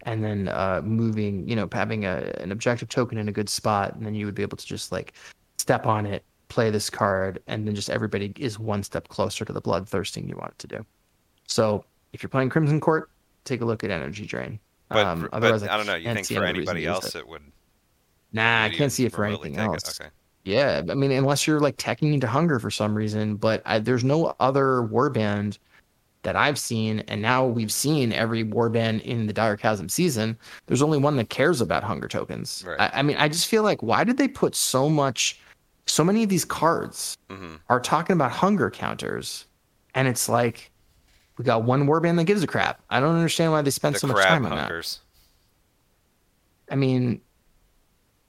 [0.03, 3.95] and then uh, moving, you know, having a, an objective token in a good spot,
[3.95, 5.15] and then you would be able to just like
[5.59, 9.53] step on it, play this card, and then just everybody is one step closer to
[9.53, 10.87] the bloodthirsting you want to do.
[11.47, 13.11] So if you're playing Crimson Court,
[13.45, 14.61] take a look at Energy Drain.
[14.89, 15.95] But, um, for- otherwise, but I don't know.
[15.95, 17.21] You think for any reason to anybody else it.
[17.21, 17.43] it would?
[18.33, 20.01] Nah, I can't see it for anything else.
[20.01, 20.11] Okay.
[20.45, 24.05] Yeah, I mean, unless you're like teching into hunger for some reason, but I, there's
[24.05, 25.59] no other warband
[26.23, 30.39] that I've seen, and now we've seen every warband in the Dire Chasm season.
[30.67, 32.65] There's only one that cares about hunger tokens.
[32.67, 32.81] Right.
[32.81, 35.39] I, I mean, I just feel like why did they put so much,
[35.87, 39.47] so many of these cards hmm are talking about hunger counters,
[39.95, 40.71] and it's like
[41.39, 42.81] we got one warband that gives a crap.
[42.91, 44.99] I don't understand why they spent The so much time on that.
[46.71, 47.21] I mean,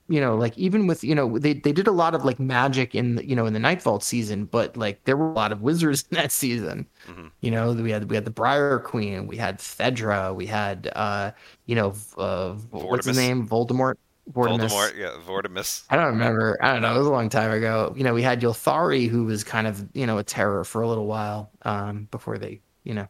[0.08, 2.94] you know, like even with you know they they did a lot of like magic
[2.94, 5.52] in the, you know in the Night Vault season, but like there were a lot
[5.52, 6.86] of wizards in that season.
[7.08, 7.30] Mhm.
[7.40, 11.32] You know, we had we had the Briar Queen, we had Theddra, we had uh
[11.66, 13.18] you know uh, what's his Vortemis.
[13.18, 13.94] name, Voldemort.
[14.32, 14.68] Vortemis.
[14.70, 14.96] Voldemort.
[14.96, 15.84] Yeah, Vortemis.
[15.90, 16.56] I don't remember.
[16.62, 16.94] I don't know.
[16.94, 17.92] It was a long time ago.
[17.96, 20.88] You know, we had Ylthari, who was kind of you know a terror for a
[20.88, 23.08] little while um, before they you know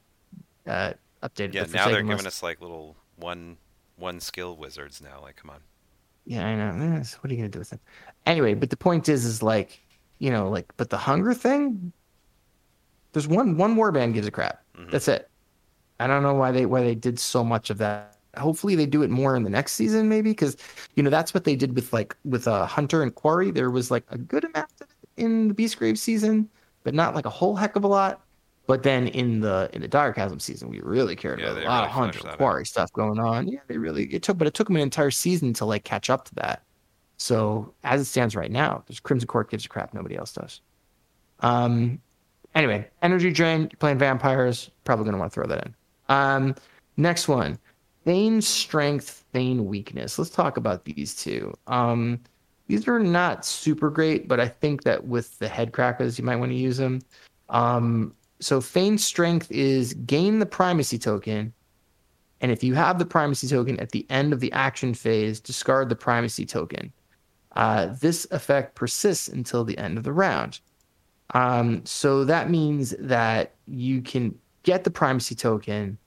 [0.67, 1.55] uh, updated.
[1.55, 2.27] Yeah, the now they're giving list.
[2.27, 3.57] us like little one
[3.97, 5.21] one skill wizards now.
[5.23, 5.61] Like, come on.
[6.27, 6.95] Yeah, I know.
[6.97, 7.81] Yes, What are you gonna do with them?
[8.27, 9.81] Anyway, but the point is, is like,
[10.19, 11.93] you know, like, but the hunger thing.
[13.13, 14.63] There's one one warband gives a crap.
[14.79, 14.91] Mhm.
[14.91, 15.29] That's it.
[15.99, 18.17] I don't know why they why they did so much of that.
[18.37, 20.57] Hopefully they do it more in the next season, maybe because
[20.95, 23.51] you know that's what they did with like with uh, Hunter and Quarry.
[23.51, 26.49] There was like a good amount of it in the Beastgrave season,
[26.85, 28.21] but not like a whole heck of a lot.
[28.71, 31.67] But then in the in the Dire Chasm season, we really cared Yeah, about a
[31.67, 32.39] lot really of Hunter and out.
[32.39, 33.49] Quarry stuff going on.
[33.49, 36.09] Yeah, they really it took, but it took them an entire season to like catch
[36.09, 36.63] up to that.
[37.17, 39.93] So as it stands right now, there's Crimson Court gives a crap.
[39.93, 40.61] Nobody else does.
[41.41, 42.01] Um.
[42.55, 43.63] Anyway, energy drain.
[43.63, 44.71] You're playing vampires.
[44.85, 45.75] Probably gonna want to throw that in.
[46.09, 46.55] Um.
[46.97, 47.59] Next one,
[48.05, 50.17] feign strength, feign weakness.
[50.17, 51.53] Let's talk about these two.
[51.67, 52.21] Um.
[52.69, 56.37] These are not super great, but I think that with the head crackers, you might
[56.37, 57.01] want to use them.
[57.49, 58.15] Um.
[58.41, 61.53] So feign strength is gain the primacy token
[62.41, 65.89] and if you have the primacy token at the end of the action phase, discard
[65.89, 66.93] the primacy token.
[67.55, 70.61] Uh, this effect persists until the end of the round.
[71.35, 75.99] Um, so that means that you can get the primacy token,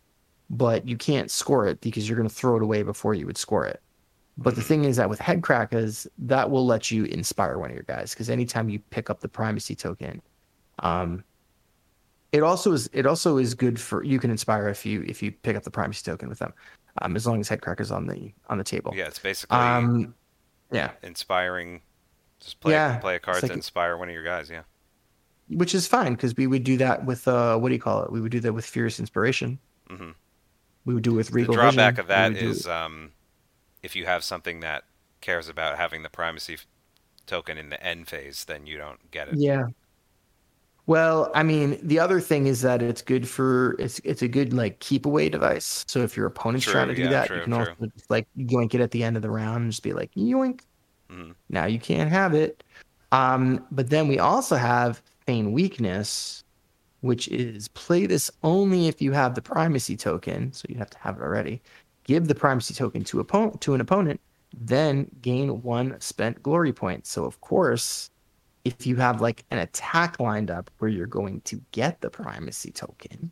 [0.50, 3.38] but you can't score it because you're going to throw it away before you would
[3.38, 3.82] score it.
[4.38, 7.84] But the thing is that with headcrackers, that will let you inspire one of your
[7.84, 10.22] guys because anytime you pick up the primacy token,
[10.80, 11.24] um,
[12.34, 15.32] it also is it also is good for you can inspire if you if you
[15.32, 16.54] pick up the primacy token with them,
[17.02, 18.94] um, as long as headcracker's on the on the table.
[18.96, 20.16] Yeah, it's basically Um,
[20.72, 21.82] yeah, inspiring.
[22.42, 24.50] Just play Yeah, play a card it's to inspire one of your guys.
[24.50, 24.64] Yeah.
[25.50, 28.12] which is fine because we would do that with uh what do you call it?
[28.12, 29.60] We would do that with furious inspiration.
[29.90, 30.12] hmm
[30.86, 32.00] We would do it with The regal drawback Vision.
[32.00, 33.12] of that is um,
[33.84, 34.86] if you have something that
[35.22, 36.58] cares about having the primacy
[37.26, 39.36] token in the end phase, then you don't get it.
[39.36, 39.68] Yeah.
[40.86, 44.52] Well, I mean, the other thing is that it's good for it's it's a good
[44.54, 45.86] like keep away device.
[45.88, 47.60] So if your opponent's True, trying to do yeah, that, true, you can true.
[47.62, 50.12] also just like yoink it at the end of the round and just be like
[50.14, 50.62] yoink.
[51.10, 51.36] Mhm.
[51.50, 52.64] Now you can't have it.
[53.14, 56.44] Um, but then we also have feign weakness,
[57.02, 60.52] which is play this only if you have the primacy token.
[60.52, 61.62] So you have to have it already.
[62.04, 64.20] Give the primacy token to opponent to an opponent,
[64.54, 67.08] then gain one spent glory point.
[67.08, 68.10] So of course,
[68.66, 72.72] if you have like an attack lined up where you're going to get the primacy
[72.72, 73.32] token,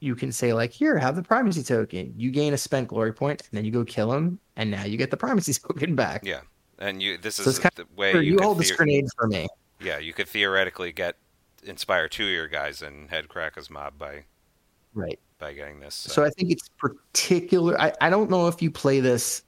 [0.00, 2.12] you can say like, here, have the primacy token.
[2.16, 4.96] You gain a spent glory point, and then you go kill him, and now you
[4.96, 6.24] get the primacy token back.
[6.24, 6.40] Yeah,
[6.78, 9.06] and you this So is it's kind the way you, you hold this theor- grenade
[9.16, 9.48] for me.
[9.80, 11.16] Yeah, you could theoretically get
[11.64, 14.24] inspire two of your guys and head Cracker's mob by
[14.94, 15.18] Right.
[15.38, 15.94] by getting this.
[15.94, 17.80] So I think it's particular.
[17.80, 19.42] I, I don't know if you play this.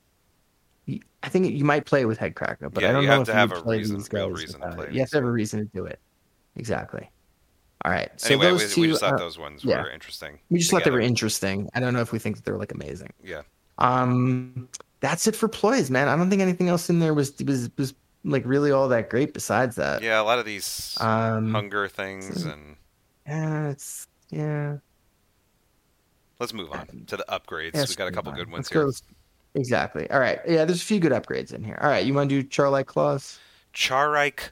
[1.25, 3.21] I think you might play it with Headcracker, but Yeah, I don't you know have
[3.23, 4.93] if to you have a play reason- these real guys reason to play it.
[4.93, 5.99] You have to have a reason to do it.
[6.57, 7.11] Exactly.
[7.85, 8.11] All right.
[8.21, 9.83] So anyway, we, those we two, just thought uh, those ones yeah.
[9.83, 10.39] were interesting.
[10.51, 11.69] we just thought they were interesting.
[11.75, 13.13] I don't know if we think that they're like amazing.
[13.23, 13.43] Yeah,
[13.79, 14.69] Um,
[15.01, 16.09] that's it for ploys, man.
[16.09, 19.35] I don't think anything else in there was was was like really all that great.
[19.35, 22.77] Besides that, yeah, a lot of these Um, hunger things, and
[23.27, 24.77] yeah, it's yeah.
[26.41, 27.73] let's move on to the upgrades.
[27.75, 28.39] Yes, we got a couple on.
[28.39, 28.85] good ones Let's here.
[28.85, 29.14] Go,
[29.55, 30.11] Exactly.
[30.11, 30.41] All right.
[30.47, 31.79] Yeah, there's a few good upgrades in here.
[31.81, 33.39] All right, you want to do Charlike Claws?
[33.73, 34.51] Charike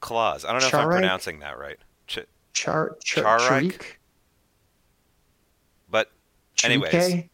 [0.00, 0.44] Claws.
[0.44, 1.78] I don't know if I'm pronouncing that right.
[2.06, 2.20] Ch-
[2.52, 3.82] Char, char Charike?
[5.90, 6.10] But
[6.62, 6.92] Anyways.
[6.92, 7.28] Chirike?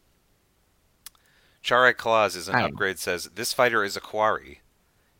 [1.62, 2.74] Charike Claws is an I don't know.
[2.74, 4.60] upgrade says this fighter is a quarry.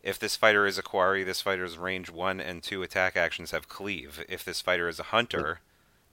[0.01, 3.67] If this fighter is a quarry, this fighter's range 1 and 2 attack actions have
[3.69, 4.25] cleave.
[4.27, 5.59] If this fighter is a hunter,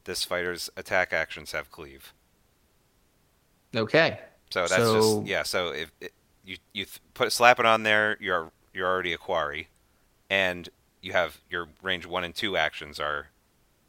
[0.05, 2.13] this fighter's attack actions have cleave.
[3.75, 4.21] Okay.
[4.51, 5.43] So that's So- just yeah.
[5.43, 6.13] So if it,
[6.45, 9.69] you you th- put slap it on there, you're you're already a quarry,
[10.31, 10.69] and
[11.03, 13.29] you have your range one and two actions are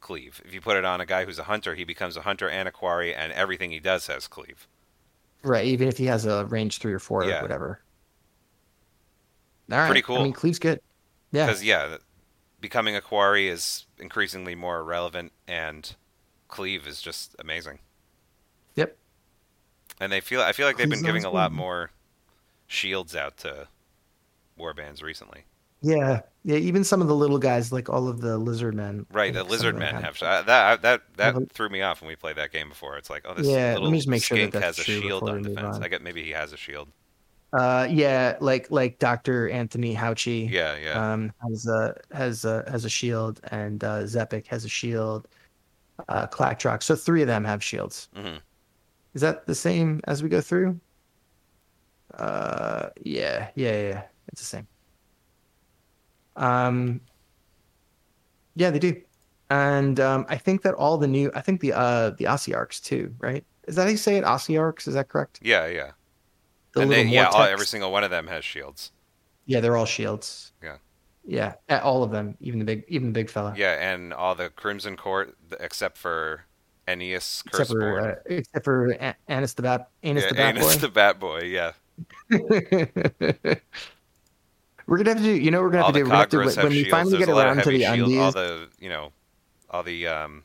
[0.02, 0.42] cleave.
[0.46, 2.68] If you put it on a guy who's a hunter, he becomes a hunter and
[2.68, 4.68] a quarry, and everything he does has cleave.
[5.44, 5.66] Right.
[5.66, 7.40] Even if he has a range three or four Yeah.
[7.40, 7.82] or whatever.
[9.72, 9.86] All right.
[9.88, 10.18] Pretty cool.
[10.18, 10.82] I mean, Cleave's good.
[11.32, 11.46] Yeah.
[11.46, 11.98] Because yeah,
[12.60, 15.96] becoming a quarry is increasingly more relevant, and
[16.48, 17.80] cleave is just amazing.
[20.00, 21.92] And they feel I feel like they've been giving a lot more
[22.68, 23.68] shields out to
[24.58, 25.44] warbands recently.
[25.82, 26.22] Yeah.
[26.44, 26.58] Yeah.
[26.58, 29.06] Even some of the little guys, like all of the lizard men.
[29.12, 30.82] Right, the lizard men have uh, that.
[30.82, 31.52] That that Mhm.
[31.52, 32.98] threw me off when we played that game before.
[32.98, 35.28] It's like, oh, this Yeah, let little me just make sure that has a shield
[35.30, 35.78] on defense.
[35.78, 35.84] on.
[35.84, 36.90] I get maybe he has a shield.
[37.52, 40.50] Uh, yeah, like like Doctor Anthony Hauchi.
[40.50, 41.14] Yeah, yeah.
[41.14, 45.28] Um, has a has a has a shield, and uh, Xepic has a shield.
[46.08, 46.82] Uh, Klaq-Trok.
[46.82, 48.08] So three of them have shields.
[48.16, 48.36] hmm
[49.14, 50.80] Is that the same as we go through?
[52.14, 54.04] Uh, yeah, yeah, yeah.
[54.32, 54.68] It's the same.
[56.36, 57.02] Um,
[58.56, 59.02] yeah, they do,
[59.50, 63.14] and um, I think that all the new, I think the uh the Ossiarchs too,
[63.20, 63.44] right?
[63.68, 64.24] Is that how you say it?
[64.24, 64.88] Ossiarchs?
[64.88, 65.40] Is that correct?
[65.42, 65.92] Yeah, yeah.
[66.74, 68.92] The and they, yeah, all, every single one of them has shields.
[69.46, 70.54] Yeah, they're all shields.
[70.64, 70.78] Yeah.
[71.26, 73.54] Yeah, all of them, even the big, even the big fella.
[73.56, 76.46] Yeah, and all the Crimson Court, except for
[76.90, 80.76] Aeneas Except for uh, except for A- Anus the Bat, Anus yeah, the Bat Aeneas
[80.76, 80.82] Boy.
[80.82, 81.42] the Bat Boy.
[81.44, 81.72] Yeah,
[84.88, 85.32] we're gonna have to do.
[85.32, 86.06] You know, we're gonna all have to do.
[86.06, 87.82] We're gonna have to, when when we finally get a lot of around to the
[87.82, 88.00] shield.
[88.00, 88.20] undies.
[88.20, 89.12] All the you know,
[89.70, 90.44] all the um,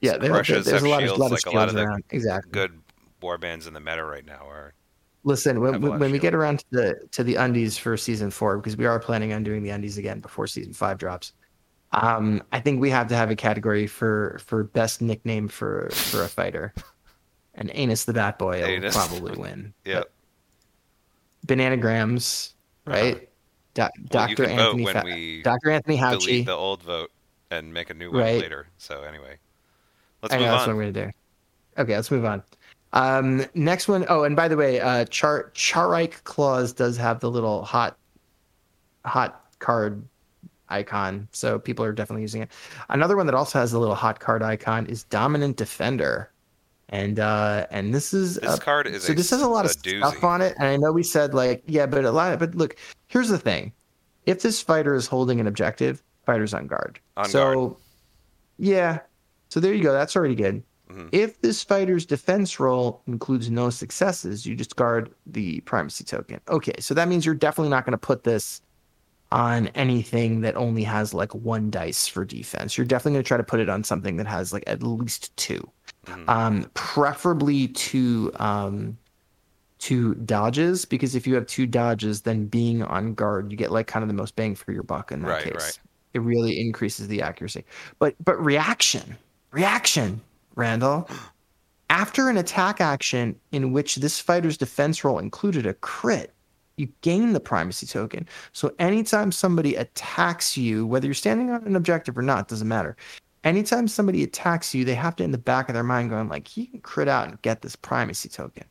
[0.00, 1.84] yeah, there, Crushes there's a lot of, shields, of like a lot shields of the
[1.84, 2.04] around.
[2.10, 2.52] Exactly.
[2.52, 2.80] good
[3.22, 4.74] warbands in the meta right now are.
[5.26, 6.22] Listen, when, have a lot of when we shield.
[6.22, 9.42] get around to the to the undies for season four, because we are planning on
[9.42, 11.32] doing the undies again before season five drops.
[12.02, 16.22] Um, I think we have to have a category for for best nickname for for
[16.24, 16.74] a fighter,
[17.54, 18.94] and Anus the Bat Boy will Anus.
[18.96, 19.72] probably win.
[19.84, 20.02] Yeah.
[21.46, 22.52] Bananagrams,
[22.86, 23.28] right?
[23.74, 23.90] Do- Uh-huh.
[23.96, 27.10] Well, Doctor Anthony, Fa- we Doctor Anthony delete the old vote
[27.50, 28.40] and make a new one Right.
[28.40, 28.68] later.
[28.78, 29.36] So anyway,
[30.22, 30.82] let's I know move that's what on.
[30.82, 31.12] I'm gonna do.
[31.82, 32.42] Okay, let's move on.
[32.92, 34.06] Um, next one.
[34.08, 37.98] Oh, and by the way, uh, Char Charike Claus does have the little hot,
[39.04, 40.04] hot card
[40.74, 42.50] icon, so people are definitely using it.
[42.88, 46.30] Another one that also has a little hot card icon is Dominant Defender,
[46.88, 49.64] and uh, and this is This a card is so a, this has a lot
[49.64, 49.98] of doozy.
[49.98, 52.38] stuff on it, and I know we said like yeah, but a lot.
[52.38, 53.72] But look, here's the thing:
[54.26, 57.00] if this fighter is holding an objective, fighter's on guard.
[57.16, 57.76] On so, guard.
[58.58, 58.98] yeah.
[59.48, 59.92] So there you go.
[59.92, 60.62] That's already good.
[60.90, 61.08] Mhm.
[61.12, 66.40] If this fighter's defense roll includes no successes, you discard the primacy token.
[66.48, 68.60] Okay, so that means you're definitely not going to put this
[69.34, 72.78] on anything that only has like one dice for defense.
[72.78, 75.36] You're definitely going to try to put it on something that has like at least
[75.36, 75.68] two
[76.06, 76.28] Mhm.
[76.28, 78.96] um, preferably two um,
[79.78, 83.86] two dodges because if you have two dodges, then being on guard, you get like
[83.86, 85.54] kind of the most bang for your buck in that Right, case.
[85.54, 85.78] right.
[86.12, 87.64] It really increases the accuracy.
[87.98, 89.16] But but reaction,
[89.50, 90.20] reaction,
[90.54, 91.08] Randall.
[91.90, 96.33] After an attack action in which this fighter's defense roll included a crit,
[96.76, 98.28] you gain the primacy token.
[98.52, 102.96] So anytime somebody attacks you, whether you're standing on an objective or not, doesn't matter
[103.44, 106.48] anytime somebody attacks you, they have to in the back of their mind going like,
[106.48, 108.64] he can crit out and get this primacy token.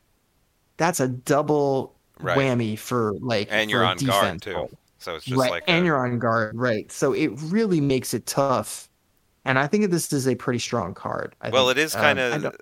[0.77, 2.37] That's a double Right.
[2.37, 4.69] whammy for like and for you're on guard too.
[4.99, 6.91] So it's just right, like and a- you're on guard, right?
[6.91, 8.89] So it really makes it tough.
[9.45, 11.35] And I think that this is a pretty strong card.
[11.41, 11.77] I well, think.
[11.79, 12.55] it is Um, kind I of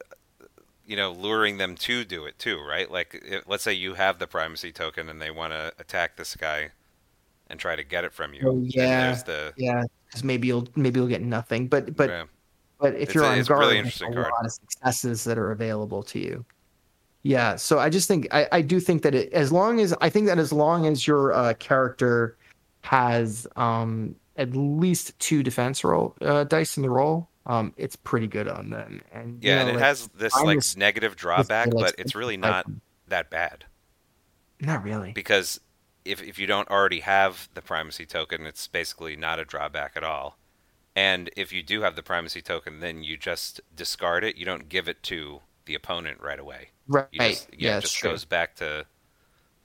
[0.91, 2.91] you know luring them to do it too, right?
[2.91, 6.35] Like if, let's say you have the primacy token and they want to attack this
[6.35, 6.71] guy
[7.47, 8.41] and try to get it from you.
[8.45, 9.05] Oh, yeah.
[9.07, 11.69] there's the yeah, because maybe you'll maybe you'll get nothing.
[11.69, 12.23] But but yeah.
[12.77, 14.17] But if It's you're a- on it's guard, really there's a card.
[14.17, 16.43] lot of successes that are available to you.
[17.23, 20.09] Yeah, so I just think I, I do think that it, as long as I
[20.09, 22.35] think that as long as your uh, character
[22.81, 28.27] has um, at least two defense roll uh, dice in the roll, um, it's pretty
[28.27, 29.01] good on them.
[29.11, 31.85] And you Yeah, know, and it like, has this I'm like just- negative drawback, like
[31.85, 32.65] but it's really not
[33.07, 33.65] that bad
[34.59, 35.11] not really.
[35.11, 35.59] because
[36.05, 40.03] if if you don't already have the primacy token, it's basically not a drawback at
[40.03, 40.37] all.
[40.95, 44.35] And if you do have the primacy token, then you just discard it.
[44.35, 46.69] You don't give it to the the opponent right away.
[46.87, 47.07] Right.
[47.11, 48.09] You just, yeah, yeah, it just true.
[48.09, 48.85] goes back to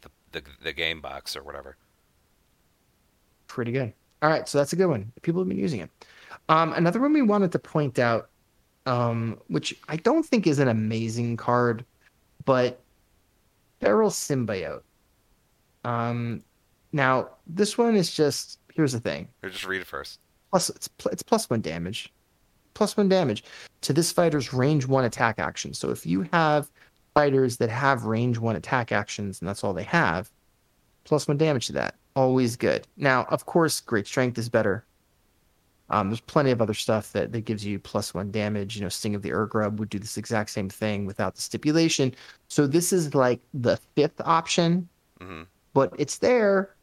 [0.02, 1.76] the, the the game box or whatever.
[3.48, 3.92] pretty good.
[4.22, 5.12] All right, so that's a good one.
[5.22, 5.90] People have been using it.
[6.49, 8.30] Um, another one we wanted to point out,
[8.86, 11.84] um, which I don't think is an amazing card,
[12.44, 12.80] but
[13.80, 14.82] Feral Symbiote.
[15.84, 16.42] Um,
[16.92, 19.28] now this one is just here's the thing.
[19.44, 20.20] Just read it first.
[20.51, 22.12] Plus, it's it's plus one damage,
[22.74, 23.44] plus one damage
[23.82, 25.74] to this fighter's range one attack action.
[25.74, 26.70] So if you have
[27.14, 30.30] fighters that have range one attack actions and that's all they have,
[31.05, 31.97] plus one damage to that.
[32.14, 32.86] Always good.
[32.97, 34.84] Now, of course, great strength is better.
[35.91, 38.76] Um, there's plenty of other stuff that, that gives you plus one damage.
[38.76, 42.14] You know, Sting of the Urgrub would do this exact same thing without the stipulation.
[42.49, 44.89] So this is like the fifth option,
[45.20, 45.43] hmm
[45.74, 46.74] but it's there.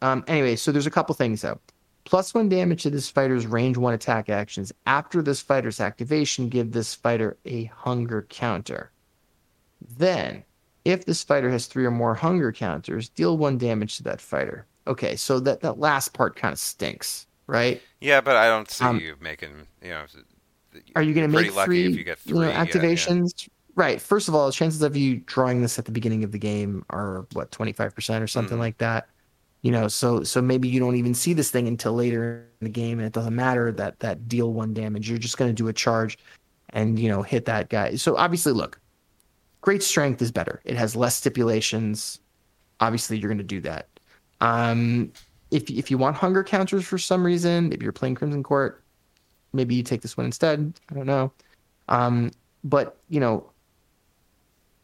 [0.00, 1.60] Um, anyway, so there's a couple things though.
[2.04, 4.72] Plus one damage to this fighter's range one attack actions.
[4.86, 8.90] After this fighter's activation, give this fighter a hunger counter.
[9.98, 10.44] Then,
[10.86, 14.66] if this fighter has three or more hunger counters, deal one damage to that fighter.
[14.86, 17.82] Okay, so that, that last part kind of stinks, right?
[18.00, 20.06] Yeah, but I don't see Um, you making you know.
[20.94, 22.64] Are you going to make three, if you get you know, three, yeah, yeah.
[22.64, 23.48] activations?
[23.74, 24.00] Right.
[24.00, 27.26] First of all, chances of you drawing this at the beginning of the game are
[27.32, 28.60] what twenty five percent or something Mhm.
[28.60, 29.08] like that.
[29.62, 32.70] You know, so so maybe you don't even see this thing until later in the
[32.70, 35.08] game, and it doesn't matter that that deal one damage.
[35.08, 36.18] You're just going to do a charge,
[36.70, 37.96] and you know hit that guy.
[37.96, 38.80] So obviously, look,
[39.60, 40.60] great strength is better.
[40.64, 42.20] It has less stipulations.
[42.80, 43.88] Obviously, you're going to do that.
[44.40, 45.12] Um,
[45.50, 48.82] if if you want hunger counters for some reason, maybe you're playing Crimson Court,
[49.52, 50.72] maybe you take this one instead.
[50.90, 51.32] I don't know.
[51.88, 52.30] Um,
[52.64, 53.50] but you know,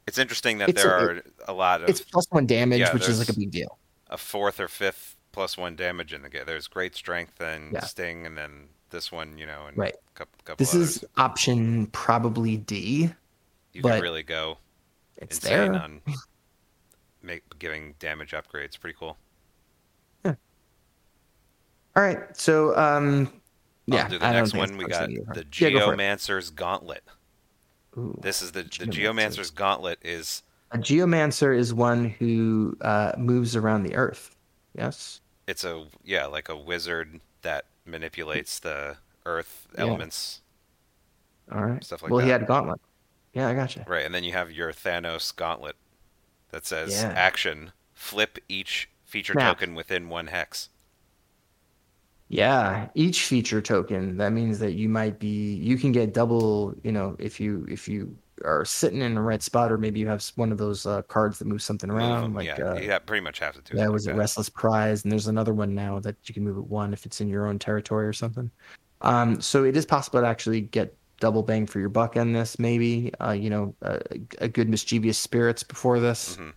[0.06, 2.92] It's interesting that It's there a- are a lot of it's plus one damage, yeah,
[2.92, 3.78] which is like a big deal.
[4.08, 6.44] a fourth or fifth plus one damage in the game.
[6.46, 7.80] There's great strength and Yeah.
[7.84, 9.94] sting, and then this one, you know, and Right.
[10.14, 10.96] couple, couple This others.
[10.98, 13.10] is option probably D.
[13.72, 14.58] you can really go
[15.18, 15.82] It's insane there.
[15.82, 16.00] on
[17.22, 18.78] make giving damage upgrades.
[18.80, 19.18] Pretty cool.
[21.97, 23.32] All right, so um,
[23.86, 24.76] yeah, I'll do the I next one.
[24.76, 25.78] We got the Yeah, go.
[25.90, 27.03] Geomancer's Gauntlet.
[27.97, 28.18] Ooh.
[28.20, 28.94] This is the the Geomancer's.
[28.97, 30.42] Geomancer's Gauntlet is
[30.72, 34.36] A geomancer is one who uh, moves around the earth.
[34.74, 35.20] Yes.
[35.47, 39.80] it's a yeah like a wizard that manipulates the earth Yeah.
[39.82, 40.42] elements
[41.51, 41.82] All right.
[41.82, 42.24] stuff like well, that.
[42.26, 42.78] he had gauntlet.
[43.32, 43.84] Yeah, I gotcha.
[43.88, 45.76] Right, and then you have your Thanos Gauntlet
[46.51, 47.12] that says Yeah.
[47.16, 49.57] action flip each feature Snap.
[49.59, 50.68] token within one hex.
[52.29, 54.16] Yeah, each feature token.
[54.16, 56.74] That means that you might be you can get double.
[56.83, 60.09] You know, if you if you are sitting in the right spot, or maybe you
[60.09, 62.24] have one of those uh, cards that moves something around.
[62.24, 63.93] 'em, like yeah, uh, have, pretty much have to do yeah, it.
[63.93, 64.18] was like that.
[64.18, 65.05] Restless Prize?
[65.05, 67.47] And there's another one now that you can move at one if it's in your
[67.47, 68.51] own territory or something.
[69.03, 72.59] Um, so it is possible to actually get double bang for your buck on this.
[72.59, 74.01] Maybe uh, you know a,
[74.39, 76.37] a good mischievous spirits before this.
[76.37, 76.53] Mhm.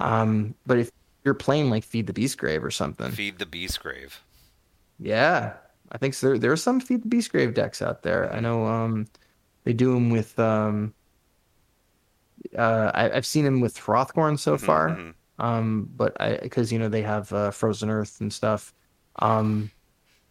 [0.00, 0.90] Um, but if
[1.24, 4.20] you're playing like Feed the Beast Grave or something, Feed the Beast Grave.
[5.02, 5.56] Yeah,
[5.90, 6.28] I think so.
[6.28, 8.32] There, there are some Feed the Beast Grave decks out there.
[8.32, 9.06] I know um,
[9.64, 10.38] they do them with.
[10.38, 10.94] Um,
[12.56, 15.14] uh, I, I've seen them with Hrothgorn so Mhm, far mhm.
[15.38, 18.74] um but i because you know they have uh, frozen earth and stuff
[19.16, 19.70] um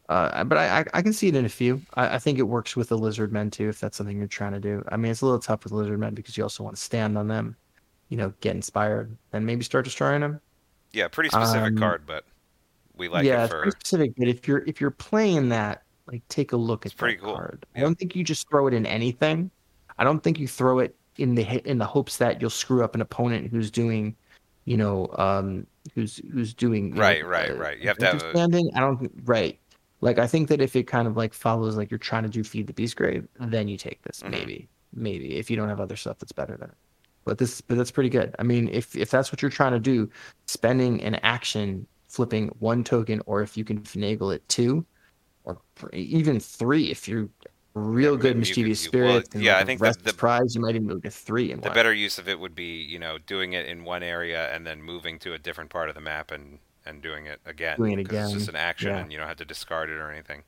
[0.09, 2.43] uh but I, I i can see it in a few I, I think it
[2.43, 5.11] works with the lizard men too if that's something you're trying to do i mean
[5.11, 7.57] it's a little tough with lizard men because you also want to stand on them
[8.09, 10.41] you know get inspired and maybe start destroying them
[10.93, 12.25] Yeah, pretty specific Um, card, but
[13.01, 16.21] we like yeah it for pretty specific but if you're if you're playing that like
[16.29, 17.35] take a look It's at pretty that cool.
[17.35, 19.49] card i don't think you just throw it in anything
[19.97, 22.93] i don't think you throw it in the in the hopes that you'll screw up
[22.95, 24.15] an opponent who's doing
[24.65, 27.79] you know um who's who's doing you know, Right, right, uh, right.
[27.79, 29.57] You have to have a- understanding i don't think right
[30.01, 32.43] like i think that if it kind of like follows like you're trying to do
[32.43, 34.29] feed the beast grave then you take this Mhm.
[34.31, 36.75] maybe maybe if you don't have other stuff that's better than it
[37.25, 39.79] but this but that's pretty good i mean if if that's what you're trying to
[39.79, 40.09] do
[40.47, 44.85] spending an action flipping one token or if you can finagle it two
[45.45, 45.57] or
[45.93, 47.29] even three if you're
[47.73, 50.75] real Yeah, good mischievous could- well, yeah, like I think the- the- prize you might
[50.75, 53.17] even go to three in the one better use of it would be, you know,
[53.17, 56.31] doing it in one area and then moving to a different part of the map
[56.31, 57.77] and and doing it again.
[57.77, 58.97] Doing it 'cause It's just an action, yeah.
[58.97, 60.43] and you don't have to discard it or anything.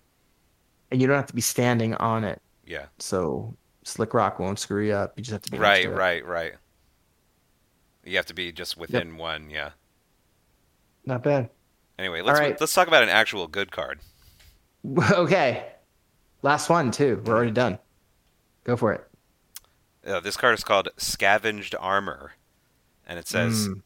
[0.92, 2.86] and you don't have to be standing on it Yeah.
[3.00, 6.54] so slick rock won't screw you up you just have to be Right, right, right.
[8.04, 9.50] You have to be just within one.
[9.50, 9.72] Yeah.
[11.06, 11.50] Not bad
[12.00, 12.60] Anyway, let's right.
[12.60, 14.00] let's talk about an actual good card.
[15.12, 15.66] okay
[16.42, 17.78] last one too we're already done
[18.64, 19.08] go for it
[20.06, 22.34] Uh, this card is called Scavenged Armor,
[23.08, 23.82] and it says Mm.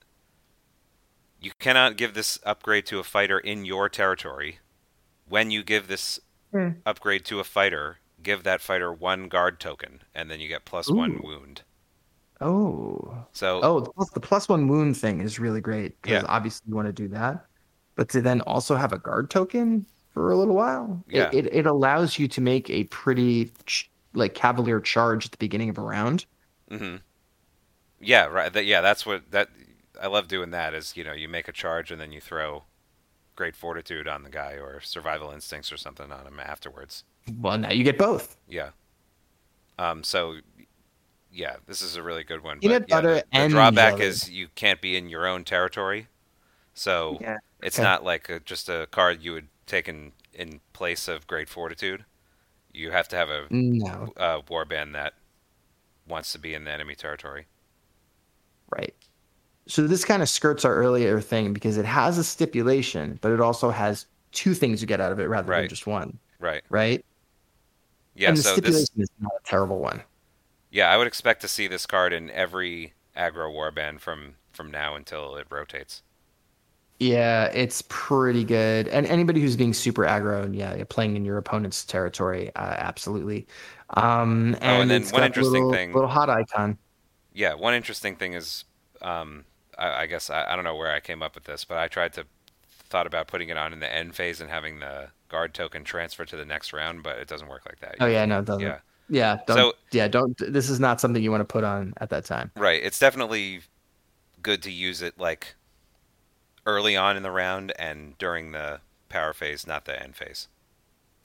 [1.40, 4.60] you cannot give this upgrade to a fighter in your territory.
[5.30, 6.20] When you give this
[6.52, 6.70] Hmm.
[6.86, 10.90] upgrade to a fighter, give that fighter one guard token, and then you get plus
[10.90, 11.22] one Ooh.
[11.28, 11.62] wound.
[12.42, 13.26] Oh.
[13.34, 16.30] So Oh, the plus, the plus one wound thing is really great because Yeah.
[16.30, 17.46] obviously you want to do that,
[17.96, 21.30] but to then also have a guard token for a little while, it- Yeah.
[21.34, 25.70] it, it, allows you to make a pretty ch- like cavalier charge at the beginning
[25.70, 26.26] of a round.
[26.70, 26.98] hmm
[28.00, 28.52] Yeah, right.
[28.54, 29.50] That, yeah, that's what that.
[30.02, 30.74] I love doing that.
[30.76, 32.64] Is you know you make a charge and then you throw
[33.36, 37.04] great fortitude on the guy or survival instincts or something on him afterwards.
[37.40, 38.38] Well, now you get both.
[38.48, 38.72] Yeah.
[39.80, 40.04] Um.
[40.04, 40.38] So.
[41.38, 42.60] Yeah, this is a really good one.
[42.60, 44.06] Peanut but, butter the, the and drawback jelly.
[44.08, 46.08] is you can't be in your own territory,
[46.74, 47.38] so Yeah.
[47.62, 47.84] it's okay.
[47.84, 52.06] not like a, just a card you would take in in place of great fortitude.
[52.74, 55.14] You have to have a, No, uh, a warband that
[56.08, 57.46] wants to be in the enemy territory.
[58.72, 58.96] right.
[59.68, 63.42] So this kind of skirts our earlier thing because it has a stipulation, but it
[63.42, 66.64] also has two things you get out of it rather than just one, Right.
[66.70, 67.04] right?
[68.16, 68.30] Yeah.
[68.30, 69.10] and the So stipulation this.
[69.10, 70.02] is not a terrible one.
[70.70, 74.96] Yeah, I would expect to see this card in every aggro warband from from now
[74.96, 76.02] until it rotates.
[77.00, 78.88] Yeah, it's pretty good.
[78.88, 83.46] And anybody who's being super aggro and yeah, playing in your opponent's territory, uh, absolutely.
[83.92, 86.78] Um, and, Oh, and then it's one interesting little, thing- little hot icon.
[87.34, 88.66] Yeah, one interesting thing is,
[89.02, 89.46] um,
[89.78, 91.88] I, I guess I, I don't know where I came up with this, but I
[91.88, 92.26] tried to
[92.90, 96.26] thought about putting it on in the end phase and having the guard token transfer
[96.26, 97.98] to the next round, but it doesn't work like that.
[98.00, 98.64] Oh yeah, no, it doesn't.
[98.64, 98.80] Yeah.
[99.10, 100.38] Yeah, don't, So- yeah, don't.
[100.38, 102.52] This is not something you want to put on at that time.
[102.56, 102.82] Right.
[102.84, 103.62] It's definitely
[104.42, 105.56] good to use it like
[106.66, 108.80] early on in the round and during the
[109.10, 110.48] power phase, not the end phase.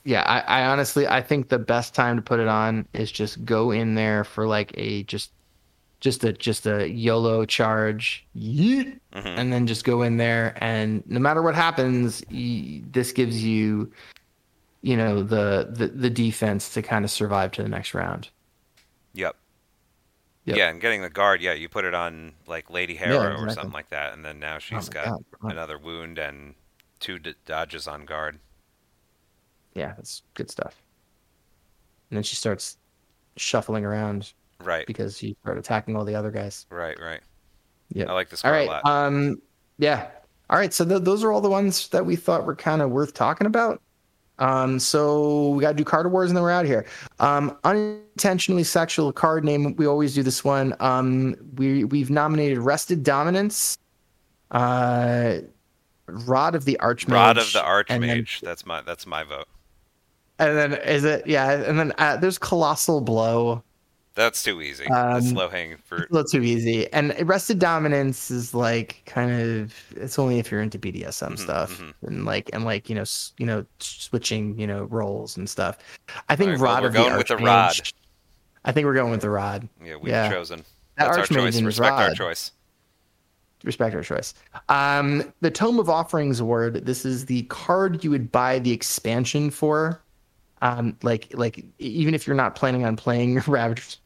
[0.05, 3.45] Yeah, I, I honestly, I think the best time to put it on is just
[3.45, 5.31] go in there for like a just,
[6.01, 11.05] just a just a YOLO charge, yeet, hmm and then just go in there and
[11.07, 13.93] no matter what happens y- this gives you
[14.83, 18.29] you know the, the the defense to kind of survive to the next round
[19.15, 19.37] Yep.
[20.45, 20.57] Yep.
[20.57, 23.55] Yeah, and getting the guard, yeah, you put it on like Lady Harrow or exactly.
[23.55, 25.05] something like that, and then now she's my got
[25.41, 26.55] God, another wound and
[26.99, 28.39] two d- dodges on guard.
[29.75, 30.81] yeah that's good stuff
[32.11, 32.77] and then she starts
[33.37, 37.21] shuffling around Right, because you started attacking all the other guys right, right.
[37.91, 38.87] Yeah, I like this all right a lot.
[38.87, 39.41] um
[39.79, 40.09] yeah
[40.51, 42.91] all right so th- those are all the ones that we thought were kind of
[42.91, 43.81] worth talking about
[44.43, 46.85] um so we got to do card awards and then we're out here
[47.21, 53.03] um unintentionally sexual card name we always do this one um we we've nominated rested
[53.03, 53.79] dominance
[54.51, 55.39] uh
[56.09, 58.41] rod of the archmage Rod of the and then- Archmage.
[58.41, 59.47] That's my that's my vote.
[60.39, 63.63] and then is it yeah and then uh, there's colossal blow
[64.15, 64.85] That's too easy.
[64.89, 66.11] that's Um, low hanging fruit.
[66.11, 66.93] a little too easy.
[66.93, 69.31] And arrested dominance is like kind
[69.63, 71.95] of it's only if you're into BDSM Mhm, stuff mhm.
[72.03, 75.79] and like and like you know s- you know switching you know roles and stuff.
[76.29, 77.75] I think well, rod we're going the with the rod.
[78.65, 79.67] I think we're going with the rod.
[79.83, 80.31] Yeah, we've yeah.
[80.31, 80.59] chosen.
[80.99, 81.61] That That's our choice.
[81.61, 82.53] Respect our choice.
[83.65, 84.35] Respect our choice.
[84.69, 86.85] Um, the Tome of Offerings Award.
[86.85, 90.03] This is the card you would buy the expansion for.
[90.63, 93.99] Um, like like even if you're not planning on playing Ravagers.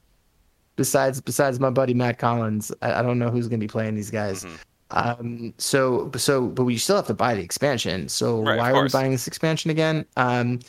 [0.77, 4.11] Besides besides my buddy Matt Collins, I, I don't know who's gonna be playing these
[4.11, 4.45] guys.
[4.45, 4.59] Mhm.
[4.91, 8.09] Um, so so but we still have to buy the expansion.
[8.09, 10.05] So Right, why are we buying this expansion again?
[10.17, 10.61] Um,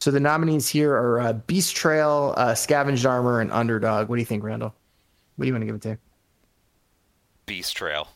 [0.00, 4.08] so the nominees here are uh, Beast Trail, uh, Scavenged Armor, and Underdog.
[4.08, 4.74] What do you think, Randall?
[5.36, 5.98] What do you want to give it to?
[7.46, 8.08] Beast Trail.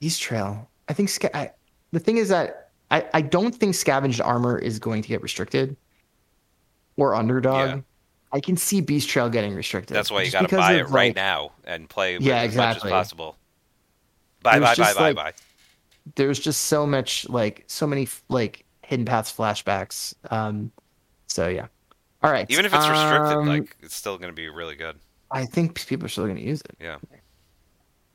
[0.00, 0.68] Beast Trail.
[0.88, 1.50] I think sca- I,
[1.92, 5.76] the thing is that I, I don't think scavenged armor is going to get restricted
[6.96, 7.68] or underdog.
[7.68, 7.80] Yeah.
[8.32, 9.96] I can see Beast Trail getting restricted.
[9.96, 12.68] That's why you got to buy it right like, now and play Yeah, as much
[12.68, 12.90] as exactly.
[12.90, 13.36] possible.
[14.42, 15.32] Bye, bye, bye, bye, like- bye.
[16.14, 20.14] There's just so much like so many like hidden paths flashbacks.
[20.30, 20.72] Um,
[21.26, 21.66] so yeah.
[22.22, 22.46] All right.
[22.48, 24.96] Even if it's restricted, um, like it's still going to be really good.
[25.30, 26.76] I think people are still going to use it.
[26.80, 26.96] Yeah.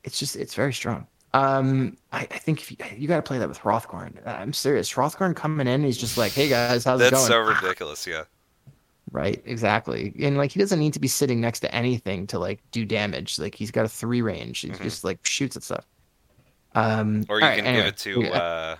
[0.03, 1.07] It's just it's very strong.
[1.33, 4.25] Um, I, I think if you, you got to play that with Hrothgorn.
[4.25, 4.91] I'm serious.
[4.91, 8.07] Hrothgorn coming in, he's just like, "Hey guys, how's it going?" That's so ridiculous.
[8.07, 8.23] Yeah.
[9.11, 10.13] Right, exactly.
[10.19, 13.37] And like he doesn't need to be sitting next to anything to like do damage.
[13.39, 14.59] Like he's got a three range.
[14.59, 14.81] He Mhm.
[14.81, 15.85] just like shoots at stuff.
[16.73, 18.21] Um Or you right, can anyway, give it to.
[18.21, 18.29] yeah.
[18.37, 18.75] Uh,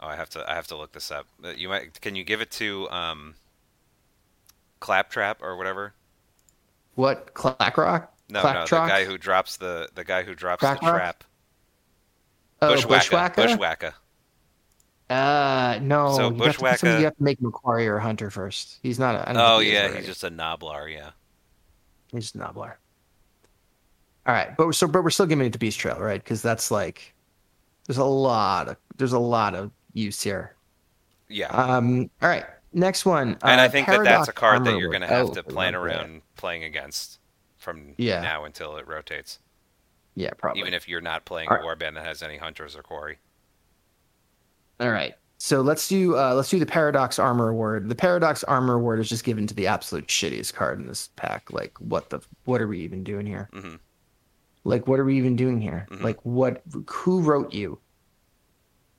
[0.00, 0.48] oh, I have to.
[0.50, 1.26] I have to look this up.
[1.42, 2.00] Uh, You might.
[2.00, 3.34] Can you give it to um,
[4.80, 5.94] Claptrap or whatever?
[6.94, 8.12] what Klaq-Trok?
[8.28, 11.24] No, no, the guy who drops the the guy who drops the trap.
[12.62, 12.74] Oh?
[12.86, 13.94] Bushwhacker.
[15.10, 16.16] Uh no.
[16.16, 18.78] So you have to Bushwhacker- you have to make a quarry or Hunter first.
[18.82, 20.92] He's not a I don't Oh yeah, he's just a Noblar.
[20.92, 21.10] Yeah.
[22.10, 22.74] He's just a Noblar.
[24.26, 26.22] All right, but so but we're still giving it to Beast Trail, right?
[26.22, 27.14] Because that's like
[27.86, 30.54] there's a lot of there's a lot of use here.
[31.28, 31.48] Yeah.
[31.48, 33.36] Um, all right, next one.
[33.42, 35.42] and uh, I think that that's a card that you're going to have Oh, to
[35.42, 37.18] plan around playing against
[37.58, 38.20] from Yeah.
[38.22, 39.38] now until it rotates.
[40.14, 40.60] Yeah, probably.
[40.62, 41.64] Even if you're not playing Alright.
[41.64, 43.18] a warband that has any hunters or quarry.
[44.80, 45.14] All right.
[45.38, 47.88] So let's do uh, let's do the Paradox Armor Award.
[47.88, 51.52] The Paradox Armor Award is just given to the absolute shittiest card in this pack.
[51.52, 53.50] Like, what the what are we even doing here?
[53.52, 53.78] Mhm.
[54.64, 55.86] Like, what are we even doing here?
[55.90, 56.02] Mhm.
[56.02, 56.62] Like, what?
[56.88, 57.78] Who wrote you?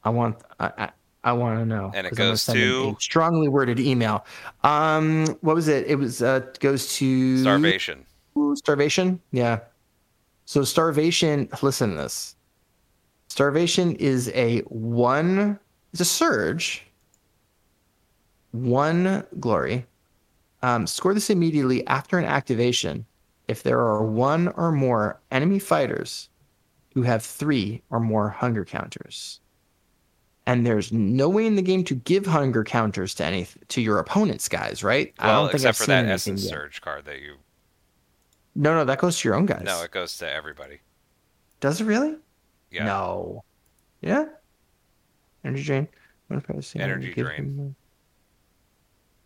[0.03, 0.89] I want I I,
[1.23, 1.91] I want to know.
[1.95, 4.23] And it 'cause I'm gonna goes send to- a strongly worded email.
[4.63, 5.87] Um, what was it?
[5.87, 8.05] It was uh goes to Starvation.
[8.37, 9.19] Ooh, starvation.
[9.31, 9.61] Yeah.
[10.45, 11.49] So starvation.
[11.63, 12.35] Listen to this.
[13.29, 15.59] Starvation is a one.
[15.95, 16.85] It's a surge.
[18.51, 19.85] One glory.
[20.61, 23.05] Um, score this immediately after an activation
[23.47, 26.27] if there are one or more enemy fighters
[26.93, 29.39] who have three or more hunger counters.
[30.45, 33.99] And there's no way in the game to give hunger counters to any to your
[33.99, 35.13] opponent's guys, right?
[35.17, 36.49] I Well, don't think except I've for seen that Essence yet.
[36.49, 37.35] Surge card that you.
[38.53, 39.63] No, no, that goes to your own guys.
[39.63, 40.81] No, it goes to everybody.
[41.61, 42.17] Does it really?
[42.69, 42.83] Yeah.
[42.83, 43.45] No.
[44.01, 44.25] Yeah.
[45.45, 45.87] Energy drain.
[46.27, 47.75] One five, six, Energy drain.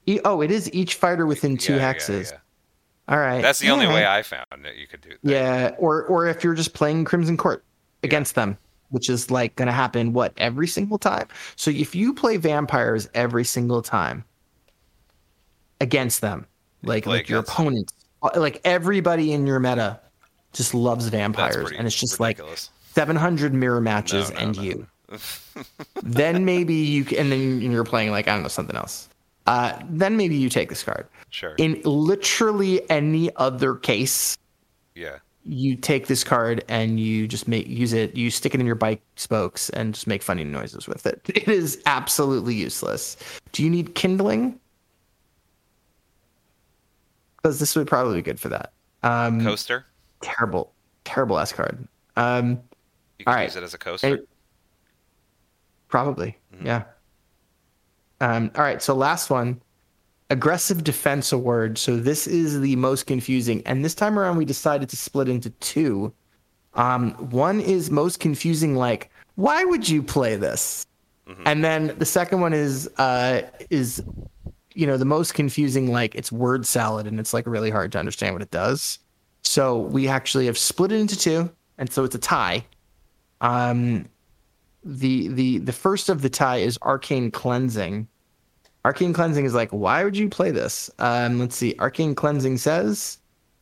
[0.06, 2.32] E- oh, it is each fighter within two Yeah, yeah, hexes.
[2.32, 2.38] yeah.
[3.08, 3.42] All right.
[3.42, 4.06] That's the only way.
[4.06, 5.10] I found that you could do.
[5.10, 5.18] That.
[5.24, 7.64] Yeah, or or if you're just playing Crimson Court
[8.04, 8.58] against them,
[8.90, 11.28] which is like going to happen what every single time.
[11.56, 14.24] So if you play vampires every single time
[15.82, 16.46] against them,
[16.84, 17.46] like like your them.
[17.52, 20.00] opponents, uh, like everybody in your meta
[20.54, 22.40] just loves vampires, pretty and it's just like
[22.94, 24.64] 700 mirror matches No, no, and no.
[24.64, 24.88] you.
[26.04, 29.10] then maybe you c- and then you're playing like I don't know something else.
[29.48, 31.08] Uh, then maybe you take this card.
[31.30, 31.56] Sure.
[31.58, 34.38] In literally any other case,
[34.94, 35.18] yeah.
[35.44, 38.16] you take this card and you just make use it.
[38.16, 41.22] You stick it in your bike spokes and just make funny noises with it.
[41.30, 43.18] It is absolutely useless.
[43.52, 44.60] Do you need kindling?
[47.38, 48.74] Because this would probably be good for that.
[49.02, 49.86] Um, Coaster.
[50.22, 50.74] terrible,
[51.06, 51.88] terrible ass card.
[52.18, 52.60] Um,
[53.18, 53.44] You can all right.
[53.46, 54.18] use it as a coaster.
[54.18, 54.22] Hey,
[55.90, 56.66] Probably, Mhm.
[56.66, 56.84] yeah.
[58.22, 59.62] Um, all right, so last one,
[60.30, 61.78] aggressive defense award.
[61.78, 65.50] So this is the most confusing, and this time around we decided to split into
[65.50, 66.14] two.
[66.76, 70.86] Um, one is most confusing, like why would you play this?
[71.28, 71.42] Mhm.
[71.46, 74.04] And then the second one is uh, is
[74.76, 78.00] you know the most confusing, like it's word salad, and it's like really hard to
[78.00, 79.00] understand what it does.
[79.44, 82.66] So we actually have split it into two, and so it's a tie.
[83.42, 84.06] Um,
[84.84, 88.08] the the the first of the tie is arcane cleansing.
[88.86, 90.90] Arcane cleansing is like, why would you play this?
[91.00, 91.76] Um, let's see.
[91.80, 93.18] Arcane cleansing says,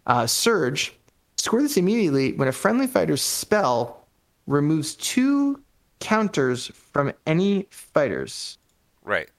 [0.05, 0.93] uh, surge.
[1.37, 4.07] Score this immediately when a friendly fighter's spell
[4.45, 5.61] removes two
[5.99, 8.57] counters from any fighters.
[9.03, 9.29] Right.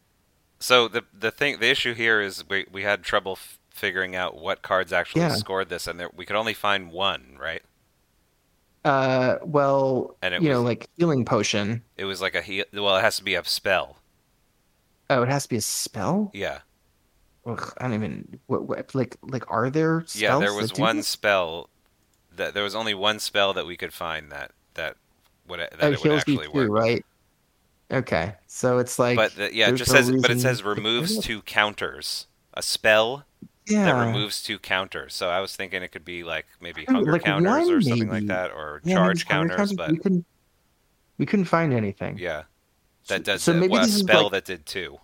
[0.61, 4.37] So the the thing, the issue here is we we had trouble f- figuring out
[4.41, 5.35] what cards actually Yeah.
[5.35, 7.37] scored this, and there, we could only find one.
[7.41, 7.63] Right.
[8.85, 11.83] Uh, well, And it you know, like healing potion.
[11.97, 12.65] It was like a heal.
[12.73, 13.99] Well, it has to be a spell.
[15.11, 16.31] Oh, it has to be a spell.
[16.33, 16.61] Yeah.
[17.47, 18.39] Ugh, I don't even.
[18.47, 20.05] What, what like like are there?
[20.07, 20.39] Spells Yeah.
[20.39, 21.09] There was one this?
[21.09, 21.71] spell
[22.37, 24.97] that there was only one spell that we could find that that
[25.47, 26.69] would that Oh, it would actually too, work.
[26.71, 27.05] right?
[27.91, 29.17] Okay, so it's like.
[29.17, 32.27] But the, yeah, it just no says, but it says removes two counters.
[32.55, 33.25] A spell
[33.71, 33.85] yeah.
[33.85, 35.15] that removes two counters.
[35.15, 38.27] So I was thinking it could be like maybe hunger like counters or something like
[38.27, 39.73] that, or Yeah, charge hunger counters.
[39.75, 40.25] But we couldn't.
[41.19, 42.17] We couldn't find anything.
[42.19, 42.45] yeah,
[43.09, 44.99] that does so that- maybe well, a this is spell like- that did two.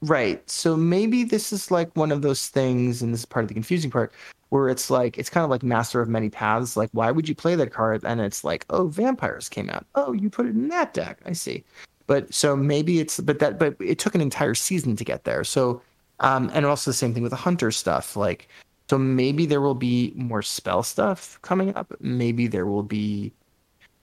[0.00, 0.48] Right.
[0.48, 3.54] So maybe this is like one of those things, and this is part of the
[3.54, 4.12] confusing part,
[4.50, 6.76] where it's like it's kind of like Master of Many Paths.
[6.76, 8.04] Like, why would you play that card?
[8.04, 9.86] And it's like, oh, vampires came out.
[9.96, 11.18] Oh, you put it in that deck.
[11.26, 11.64] I see.
[12.06, 15.42] But so maybe it's but that but it took an entire season to get there.
[15.42, 15.82] So
[16.20, 18.16] um and also the same thing with the hunter stuff.
[18.16, 18.48] Like
[18.90, 21.92] so maybe there will be more spell stuff coming up.
[22.00, 23.32] Maybe there will be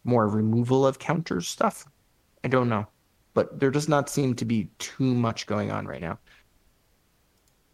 [0.04, 1.86] more removal of counter stuff.
[2.44, 2.86] I don't know.
[3.34, 6.20] But there does not seem to be too much going on right now.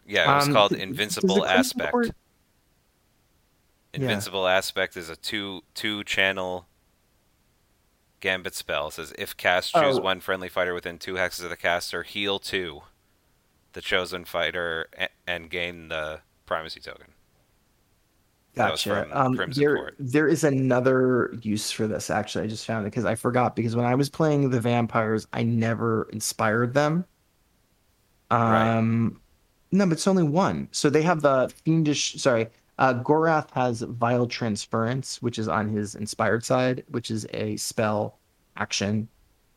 [0.07, 1.93] Yeah, it was Um, called th- does the Invincible Aspect.
[2.05, 2.11] Yeah.
[3.93, 6.67] Invincible Aspect is a two two channel
[8.21, 8.87] gambit spell.
[8.87, 10.01] It says if cast, choose Oh.
[10.01, 12.83] one friendly fighter within two hexes of the caster, heal two,
[13.73, 17.07] the chosen fighter, a- and gain the primacy token.
[18.53, 19.07] Gotcha.
[19.17, 19.95] Um, there, Court.
[19.97, 22.09] there is another use for this.
[22.09, 23.55] Actually, I just found it because I forgot.
[23.55, 27.05] Because when I was playing the vampires, I never inspired them.
[28.29, 28.77] Right.
[28.77, 29.21] Um,
[29.71, 30.67] no, but it's only one.
[30.71, 32.15] So they have the fiendish.
[32.15, 32.47] Sorry,
[32.77, 38.19] uh, Gorath has vile transference, which is on his inspired side, which is a spell
[38.57, 39.07] action.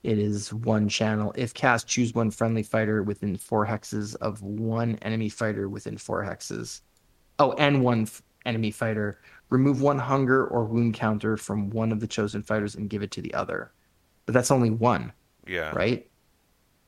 [0.05, 1.33] It is one channel.
[1.37, 6.23] If cast, choose one friendly fighter within four hexes of one enemy fighter within four
[6.23, 6.83] hexes.
[7.39, 9.19] Oh, and one f- enemy fighter.
[9.51, 13.11] Remove one hunger or wound counter from one of the chosen fighters and give it
[13.13, 13.73] to the other.
[14.27, 15.13] But that's only one,
[15.47, 15.71] Yeah.
[15.75, 16.07] right?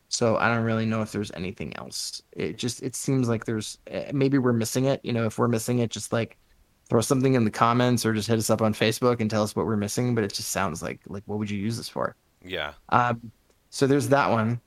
[0.09, 2.23] So I don't really know if there's anything else.
[2.33, 5.01] It just it seems like there's eh, maybe we're missing it.
[5.03, 6.37] You know, if we're missing it, just like
[6.89, 9.57] throw something in the comments or just hit us up on Facebook and tell us
[9.57, 10.15] what we're missing.
[10.15, 12.15] But it just sounds like like what would you use this for?
[12.47, 12.73] Yeah.
[12.91, 13.31] Um,
[13.71, 14.61] so there's that one.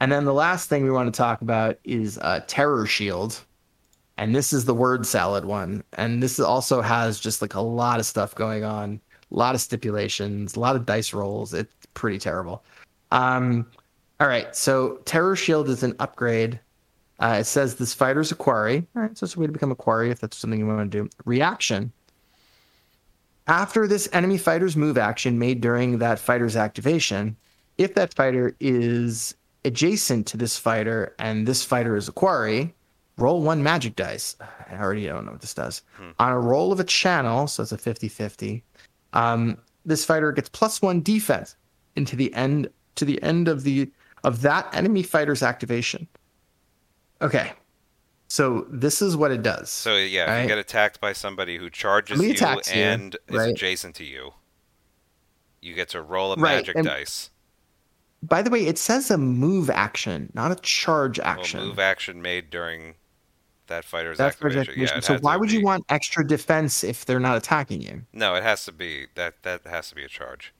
[0.00, 3.40] And then the last thing we want to talk about is uh, Terror Shield.
[4.16, 5.82] And this is the word salad one.
[5.94, 9.60] And this also has just like a lot of stuff going on, a lot of
[9.60, 11.52] stipulations, a lot of dice rolls.
[11.52, 12.64] It's pretty terrible.
[13.10, 13.66] Um,
[14.20, 14.54] all right.
[14.54, 16.60] So Terror Shield is an upgrade.
[17.20, 18.86] Uh, it says this fighter's a quarry.
[18.94, 19.16] All right.
[19.16, 21.08] So it's a way to become a quarry if that's something you want to do.
[21.24, 21.92] Reaction.
[23.46, 27.36] After this enemy fighter's move action made during that fighter's activation,
[27.76, 29.34] if that fighter is
[29.64, 32.74] adjacent to this fighter and this fighter is a quarry,
[33.18, 34.36] roll one magic dice.
[34.40, 35.82] I already don't know what this does.
[36.18, 38.64] On a roll of a channel, so it's a 50 50,
[39.12, 41.56] um, this fighter gets plus one defense
[41.96, 43.90] into the end to the end of the
[44.22, 46.08] of that enemy fighter's activation.
[47.20, 47.52] Okay.
[48.34, 49.70] So this is what it does.
[49.70, 50.42] So yeah, Right.
[50.42, 53.50] you get attacked by somebody who charges you attacks you, and is right.
[53.50, 54.34] adjacent to you,
[55.62, 57.30] you get to roll a Right, magic and- dice.
[58.24, 61.60] By the way, it says a move action, not a charge action.
[61.60, 62.96] Well, move action made during
[63.68, 64.82] that fighter's That's for activation.
[64.82, 68.02] Yeah, so why would you want extra defense if they're not attacking you?
[68.12, 69.44] No, it has to be that.
[69.44, 70.52] That has to be a charge.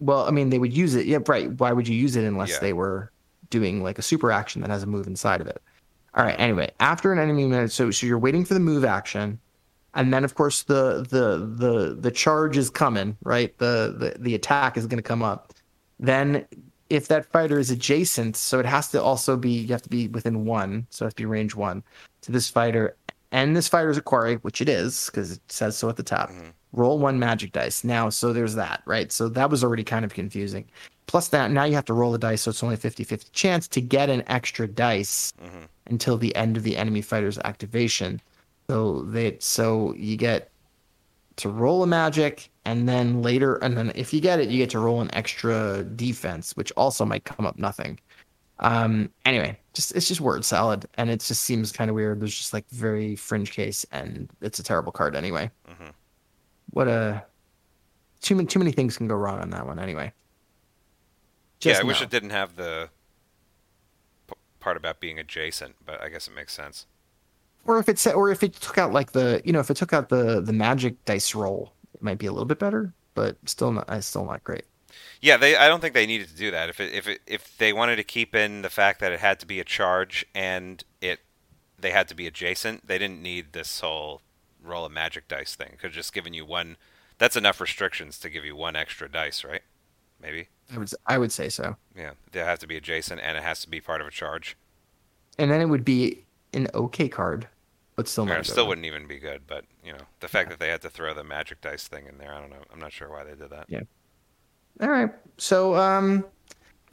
[0.00, 1.06] Well, I mean, they would use it.
[1.06, 1.48] Yeah, right.
[1.60, 2.58] Why would you use it unless Yeah.
[2.58, 3.12] they were
[3.50, 5.62] doing like a super action that has a move inside of it?
[6.14, 6.38] All right.
[6.38, 9.38] Anyway, after an enemy minute, so so you're waiting for the move action,
[9.94, 13.16] and then of course the the the the charge is coming.
[13.22, 13.56] Right.
[13.58, 15.52] The the the attack is going to come up.
[15.98, 16.46] Then
[16.90, 20.08] if that fighter is adjacent, so it has to also be you have to be
[20.08, 21.82] within one, so it has to be range one
[22.22, 22.96] to this fighter,
[23.30, 26.02] and this fighter is a quarry, which it is because it says so at the
[26.02, 26.30] top.
[26.30, 26.52] Mhm.
[26.74, 29.10] Roll one magic dice now, so there's that, right?
[29.12, 30.66] So that was already kind of confusing.
[31.06, 33.68] Plus that now you have to roll the dice, so it's only a 50-50 chance
[33.68, 35.68] to get an extra dice Mhm.
[35.86, 38.20] until the end of the enemy fighter's activation.
[38.68, 40.50] So they so you get
[41.36, 44.70] to roll a magic and then later and then if you get it you get
[44.70, 47.98] to roll an extra defense which also might come up nothing
[48.60, 52.36] um anyway just it's just word salad and it just seems kind of weird there's
[52.36, 55.92] just like very fringe case and it's a terrible card anyway Mhm.
[56.70, 57.24] what a
[58.20, 60.12] too many too many things can go wrong on that one anyway
[61.64, 62.04] yeah, Just I wish no.
[62.04, 62.90] it didn't have the
[64.28, 66.86] p- part about being adjacent, but I guess it makes sense.
[67.64, 69.76] or if it said or if it took out like the you know if it
[69.76, 73.36] took out the the magic dice roll it might be a little bit better but
[73.46, 74.64] still not it's still not great
[75.20, 75.56] Yeah, they.
[75.56, 76.68] I don't think they needed to do that.
[76.68, 79.38] If it, if it, if they wanted to keep in the fact that it had
[79.40, 81.20] to be a charge and it
[81.78, 84.20] they had to be adjacent, they didn't need this whole
[84.62, 85.76] roll of magic dice thing.
[85.80, 86.76] Could just given you one.
[87.18, 89.62] That's enough restrictions to give you one extra dice, right?
[90.22, 90.48] Maybe.
[90.72, 93.60] i would i would say so Yeah, they have to be adjacent and it has
[93.62, 94.56] to be part of a charge.
[95.38, 97.48] and then it would be an okay card
[97.96, 100.58] but still not a still wouldn't even be good, but you know, the fact that
[100.58, 102.62] they had to throw the magic dice thing in there, I don't know.
[102.72, 103.66] I'm not sure why they did that.
[103.68, 103.80] Yeah.
[104.80, 106.24] all right so um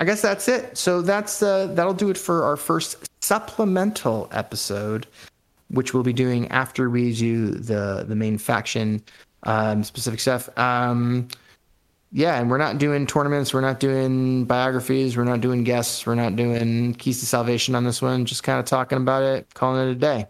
[0.01, 5.07] i guess that's it so that's uh that'll do it for our first supplemental episode
[5.69, 9.01] which we'll be doing after we do the the main faction
[9.43, 11.27] um specific stuff um
[12.11, 16.15] yeah and we're not doing tournaments we're not doing biographies we're not doing guests we're
[16.15, 19.87] not doing keys to salvation on this one just kind of talking about it calling
[19.87, 20.25] it a day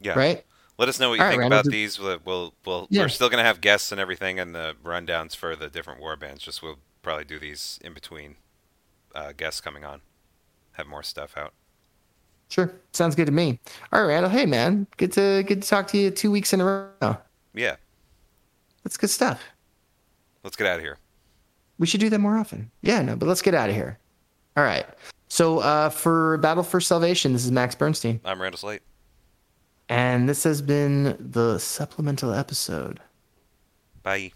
[0.00, 0.18] Yeah.
[0.18, 0.44] right
[0.78, 1.98] Let us know what you All right, think Randall, about these.
[1.98, 3.02] We'll, we'll, we'll Yeah.
[3.02, 6.42] we're still gonna have guests and everything, and the rundowns for the different war bands.
[6.42, 8.36] Just we'll probably do these in between
[9.14, 10.00] uh, guests coming on.
[10.72, 11.52] Have more stuff out.
[12.48, 13.60] sure sounds good to me
[13.92, 16.60] all right randall hey man good to good to talk to you two weeks in
[16.62, 17.16] a row
[17.52, 17.76] Yeah,
[18.82, 19.42] that's good stuff
[20.42, 20.96] let's get out of here.
[21.80, 22.70] We should do that more often.
[22.82, 23.98] Yeah, no, but let's get out of here.
[24.56, 24.86] All right.
[25.28, 28.82] So uh, for Battle for Salvation, this is Max Bernstein, I'm Randall Slate.
[29.88, 33.00] and this has been the supplemental episode.
[34.02, 34.32] Bye.